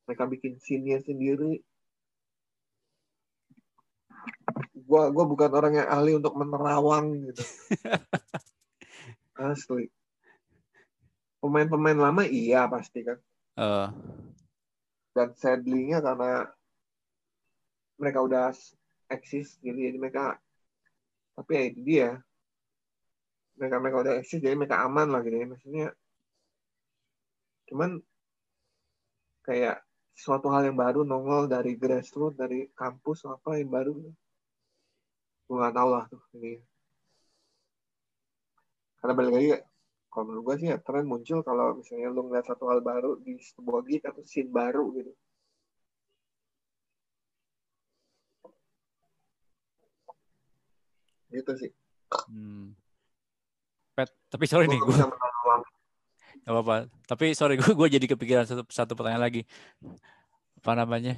[0.05, 1.65] mereka bikin scene sendiri.
[4.85, 7.41] Gua gua bukan orang yang ahli untuk menerawang gitu.
[9.35, 9.89] Asli.
[11.41, 13.19] Pemain-pemain lama iya pasti kan.
[13.55, 13.87] Uh.
[15.15, 16.43] dan sadly-nya karena
[17.95, 18.51] mereka udah
[19.07, 20.35] eksis gitu jadi mereka
[21.39, 22.09] tapi ya itu dia
[23.55, 25.47] mereka mereka udah eksis jadi mereka aman lah gitu ya.
[25.47, 25.87] Maksudnya
[27.65, 27.91] cuman
[29.45, 29.81] kayak
[30.15, 33.93] suatu hal yang baru nongol dari grassroots dari kampus apa yang baru.
[35.45, 36.57] Gue nggak tahu lah tuh ini.
[38.99, 39.49] Karena balik lagi
[40.09, 43.35] kalau menurut gue sih ya tren muncul kalau misalnya lu ngeliat satu hal baru di
[43.37, 45.11] sebuah gig atau scene baru gitu.
[51.29, 51.71] Gitu sih.
[52.31, 52.84] Hmm.
[53.95, 54.95] Pet, tapi sorry nih gue
[56.45, 56.85] Gak apa-apa.
[57.09, 59.49] Tapi sorry, gue, gue jadi kepikiran satu, satu pertanyaan lagi.
[60.61, 61.17] Apa namanya?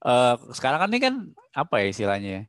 [0.00, 1.14] Uh, sekarang kan ini kan
[1.52, 2.30] apa ya istilahnya?
[2.32, 2.42] Ya?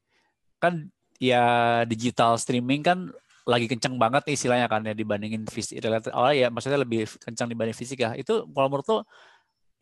[0.64, 0.74] Kan
[1.20, 1.44] ya
[1.84, 3.12] digital streaming kan
[3.44, 5.84] lagi kenceng banget nih istilahnya kan ya dibandingin fisik
[6.16, 8.98] oh ya maksudnya lebih kencang dibanding fisik ya itu kalau menurut lo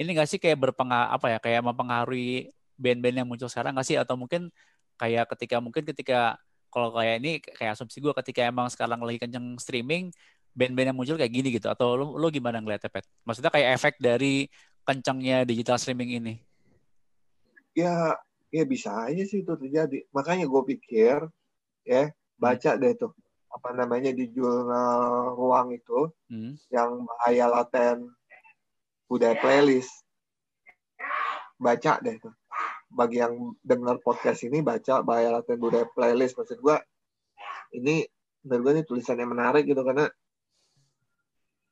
[0.01, 3.97] ini nggak sih kayak berpengaruh apa ya kayak mempengaruhi band-band yang muncul sekarang nggak sih
[4.01, 4.49] atau mungkin
[4.97, 6.41] kayak ketika mungkin ketika
[6.71, 10.09] kalau kayak ini kayak asumsi gue ketika emang sekarang lagi kenceng streaming
[10.55, 13.05] band-band yang muncul kayak gini gitu atau lo, lo gimana ngeliatnya Pet?
[13.27, 14.47] Maksudnya kayak efek dari
[14.83, 16.33] kencangnya digital streaming ini?
[17.71, 18.19] Ya
[18.51, 21.23] ya bisa aja sih itu terjadi makanya gue pikir
[21.87, 23.15] ya baca deh tuh
[23.47, 26.59] apa namanya di jurnal ruang itu hmm.
[26.67, 28.11] yang bahaya laten
[29.07, 29.91] budaya playlist
[31.55, 32.35] baca deh tuh
[32.91, 36.35] bagi yang dengar podcast ini baca bahaya laten budaya playlist.
[36.35, 36.83] Maksud gua
[37.71, 38.03] ini
[38.43, 40.09] menurut gue ini tulisan yang menarik gitu karena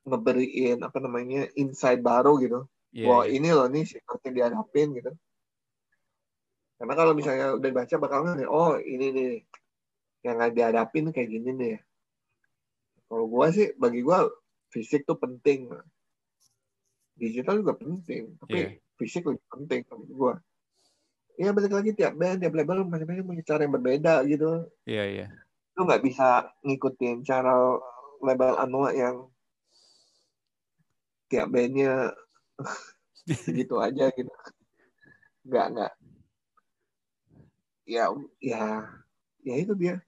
[0.05, 2.59] ngeberiin apa namanya insight baru gitu.
[2.89, 3.37] Yeah, wah yeah.
[3.37, 5.11] ini loh nih seperti dihadapin gitu.
[6.79, 9.31] Karena kalau misalnya udah baca bakal ngerti oh ini nih
[10.23, 11.75] yang dihadapin kayak gini nih.
[13.09, 14.19] Kalau gue sih bagi gue
[14.71, 15.69] fisik tuh penting.
[17.19, 18.71] Digital juga penting tapi yeah.
[18.95, 20.33] fisik lebih penting menurut gue
[21.39, 24.67] ya balik lagi tiap band tiap label masing-masing punya cara yang berbeda gitu.
[24.83, 25.19] Iya yeah, iya.
[25.23, 25.29] Yeah.
[25.79, 27.55] lu nggak bisa ngikutin cara
[28.19, 29.31] label Anua yang
[31.31, 32.11] tiap bandnya
[33.57, 34.33] gitu aja gitu.
[35.47, 35.93] Nggak nggak.
[37.87, 38.11] Ya
[38.43, 38.63] ya
[39.47, 40.03] ya itu dia.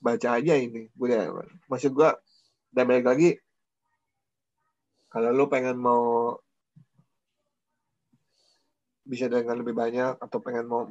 [0.00, 0.88] Baca aja ini.
[0.96, 2.16] Udah maksud gua
[2.72, 3.36] dan balik lagi.
[5.12, 6.40] Kalau lu pengen mau
[9.06, 10.90] bisa dengan lebih banyak atau pengen mau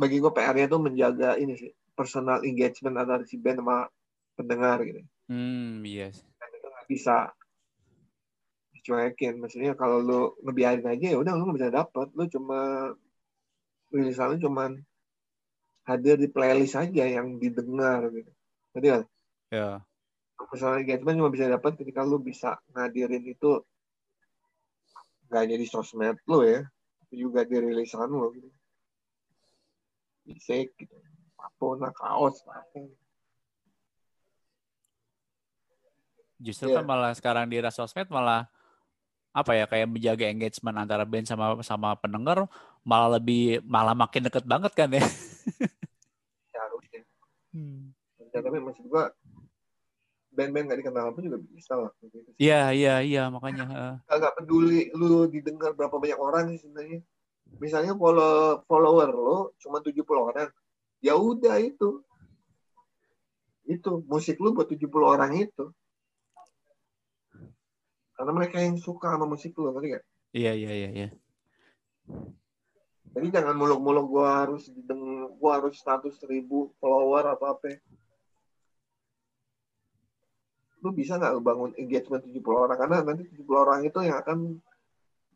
[0.00, 3.86] bagi gue PR-nya tuh menjaga ini sih personal engagement antara si band sama
[4.32, 5.04] pendengar gitu.
[5.28, 6.24] Hmm, yes.
[6.40, 7.16] Dan itu gak bisa
[8.72, 9.36] dicuekin.
[9.38, 12.08] Maksudnya kalau lu ngebiarin aja ya udah lu nggak bisa dapet.
[12.16, 12.60] Lu cuma
[13.92, 14.80] rilisan lu cuman
[15.84, 18.32] hadir di playlist aja yang didengar gitu.
[18.72, 19.02] Jadi kan
[19.52, 19.68] ya.
[20.42, 23.62] Personal engagement cuma bisa dapat ketika lu bisa ngadirin itu
[25.30, 26.60] nggak jadi sosmed lu ya
[27.14, 28.50] juga di rilisan lu gitu
[30.22, 30.96] bisa gitu
[31.36, 32.88] apa pun kaos apa
[36.42, 36.82] justru yeah.
[36.82, 38.50] kan malah sekarang di sosmed malah
[39.32, 42.44] apa ya kayak menjaga engagement antara band sama sama pendengar
[42.84, 45.00] malah lebih malah makin deket banget kan ya.
[46.52, 47.00] ya harusnya.
[47.56, 47.96] Hmm.
[48.20, 49.08] Ya, tapi maksud gua
[50.32, 51.92] band-band gak dikenal pun juga bisa lah.
[52.40, 54.00] Iya iya iya makanya.
[54.08, 57.04] Agak peduli lu didengar berapa banyak orang sih sebenarnya.
[57.60, 60.48] Misalnya follow follower lo cuma 70 orang,
[61.04, 62.00] ya udah itu.
[63.68, 65.70] Itu musik lu buat 70 orang itu
[68.22, 70.04] karena mereka yang suka sama musik lu ngerti gak?
[70.30, 71.08] Iya iya iya iya.
[73.12, 77.82] Jadi jangan muluk-muluk gue harus dideng, gue harus status ribu follower apa apa.
[80.82, 84.38] Lu bisa nggak bangun engagement 70 orang karena nanti 70 orang itu yang akan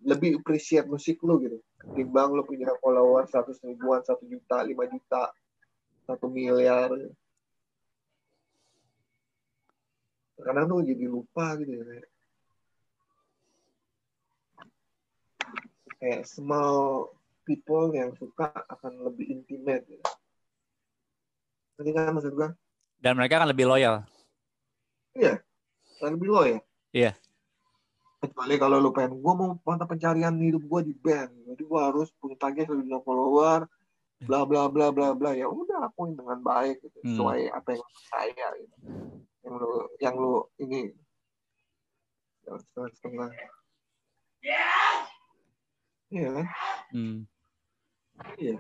[0.03, 1.59] lebih appreciate musik lu gitu.
[1.95, 5.23] Timbang lu punya follower 100 ribuan, 1 juta, 5 juta,
[6.11, 6.91] 1 miliar.
[10.37, 12.05] Kadang tuh jadi lupa gitu ya.
[16.01, 17.09] kayak small
[17.49, 20.05] people yang suka akan lebih intimate gitu.
[21.77, 22.51] Nanti kan maksud gua?
[23.01, 24.05] Dan mereka akan lebih loyal.
[25.17, 25.35] Iya,
[26.05, 26.61] lebih loyal.
[26.93, 27.17] Iya.
[28.21, 32.13] Kecuali kalau lu pengen, gua mau mata pencarian hidup gua di band, jadi gua harus
[32.21, 33.65] punya target lebih follower,
[34.25, 35.33] bla bla bla bla bla.
[35.33, 36.99] Ya udah lakuin dengan baik, gitu.
[37.01, 37.09] Hmm.
[37.17, 38.77] sesuai apa yang saya gitu.
[39.47, 39.73] Yang lu,
[40.03, 40.81] yang lu ini,
[42.97, 43.31] setengah.
[46.13, 46.47] Iya kan?
[46.93, 47.19] Hmm.
[48.37, 48.59] Iya.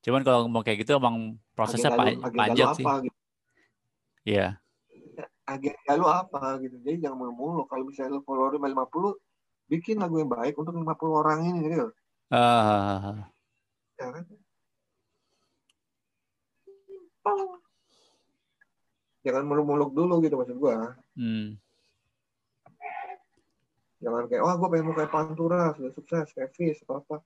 [0.00, 2.84] Cuman kalau mau kayak gitu emang prosesnya agenda pa panjang sih.
[2.84, 3.18] Apa, gitu.
[4.24, 4.48] Iya.
[5.44, 6.76] Agenda lu apa gitu.
[6.80, 7.68] Jadi jangan mulu-mulu.
[7.68, 9.16] Kalau misalnya lu follower 50,
[9.68, 11.88] bikin lagu yang baik untuk 50 orang ini gitu.
[12.32, 13.24] Uh.
[14.00, 14.24] Ya kan?
[19.20, 20.96] Jangan muluk-muluk dulu gitu maksud gua.
[21.12, 21.60] Hmm
[24.00, 27.16] jangan kayak wah gue pengen mau kayak Pantura sudah sukses kayak Fis apa apa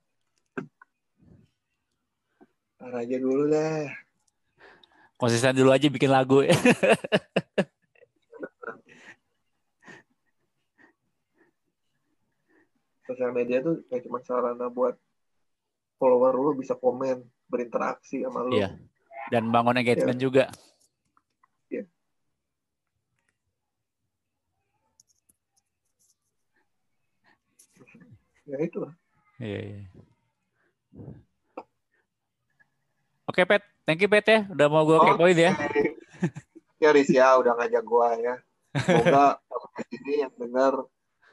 [2.85, 3.89] Ntar aja dulu deh
[5.17, 6.45] konsisten dulu aja bikin lagu
[13.09, 15.01] sosial media tuh kayak cuma sarana buat
[15.97, 18.77] follower lu bisa komen berinteraksi sama lu iya.
[19.33, 20.25] dan bangun engagement ya.
[20.29, 20.53] juga
[28.45, 28.93] ya itu lah.
[29.41, 29.89] Iya, iya.
[33.25, 33.65] Oke, Pet.
[33.89, 34.41] Thank you, Pet ya.
[34.53, 35.17] Udah mau gue okay.
[35.17, 35.53] kepoin ya.
[36.83, 37.41] ya, Riz ya.
[37.41, 38.35] Udah ngajak gue ya.
[38.75, 39.41] Semoga
[39.89, 40.73] ini yang dengar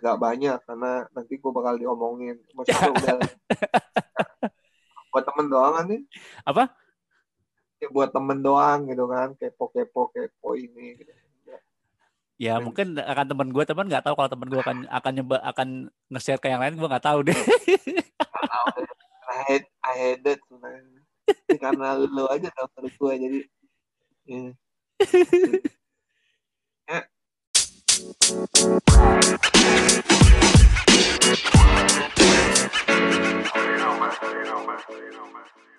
[0.02, 2.40] nggak banyak karena nanti gue bakal diomongin.
[2.56, 3.16] Maksudnya udah
[5.12, 6.02] buat temen doang kan nih.
[6.48, 6.64] Apa?
[7.84, 9.36] Ya, buat temen doang gitu kan.
[9.36, 11.12] Kepo-kepo, kepo ini gitu.
[12.42, 12.64] Ya hmm.
[12.66, 16.42] mungkin akan teman gue teman nggak tahu kalau teman gue akan akan nyoba akan nge-share
[16.42, 17.38] ke yang lain gue nggak tahu deh.
[19.32, 20.42] I hate, I hate
[21.64, 23.40] karena lu aja dokter gue jadi
[24.28, 24.52] ya.
[26.92, 27.00] ya.
[33.52, 34.12] You know, man.
[34.22, 34.80] You know, man.
[34.90, 35.71] You know, man.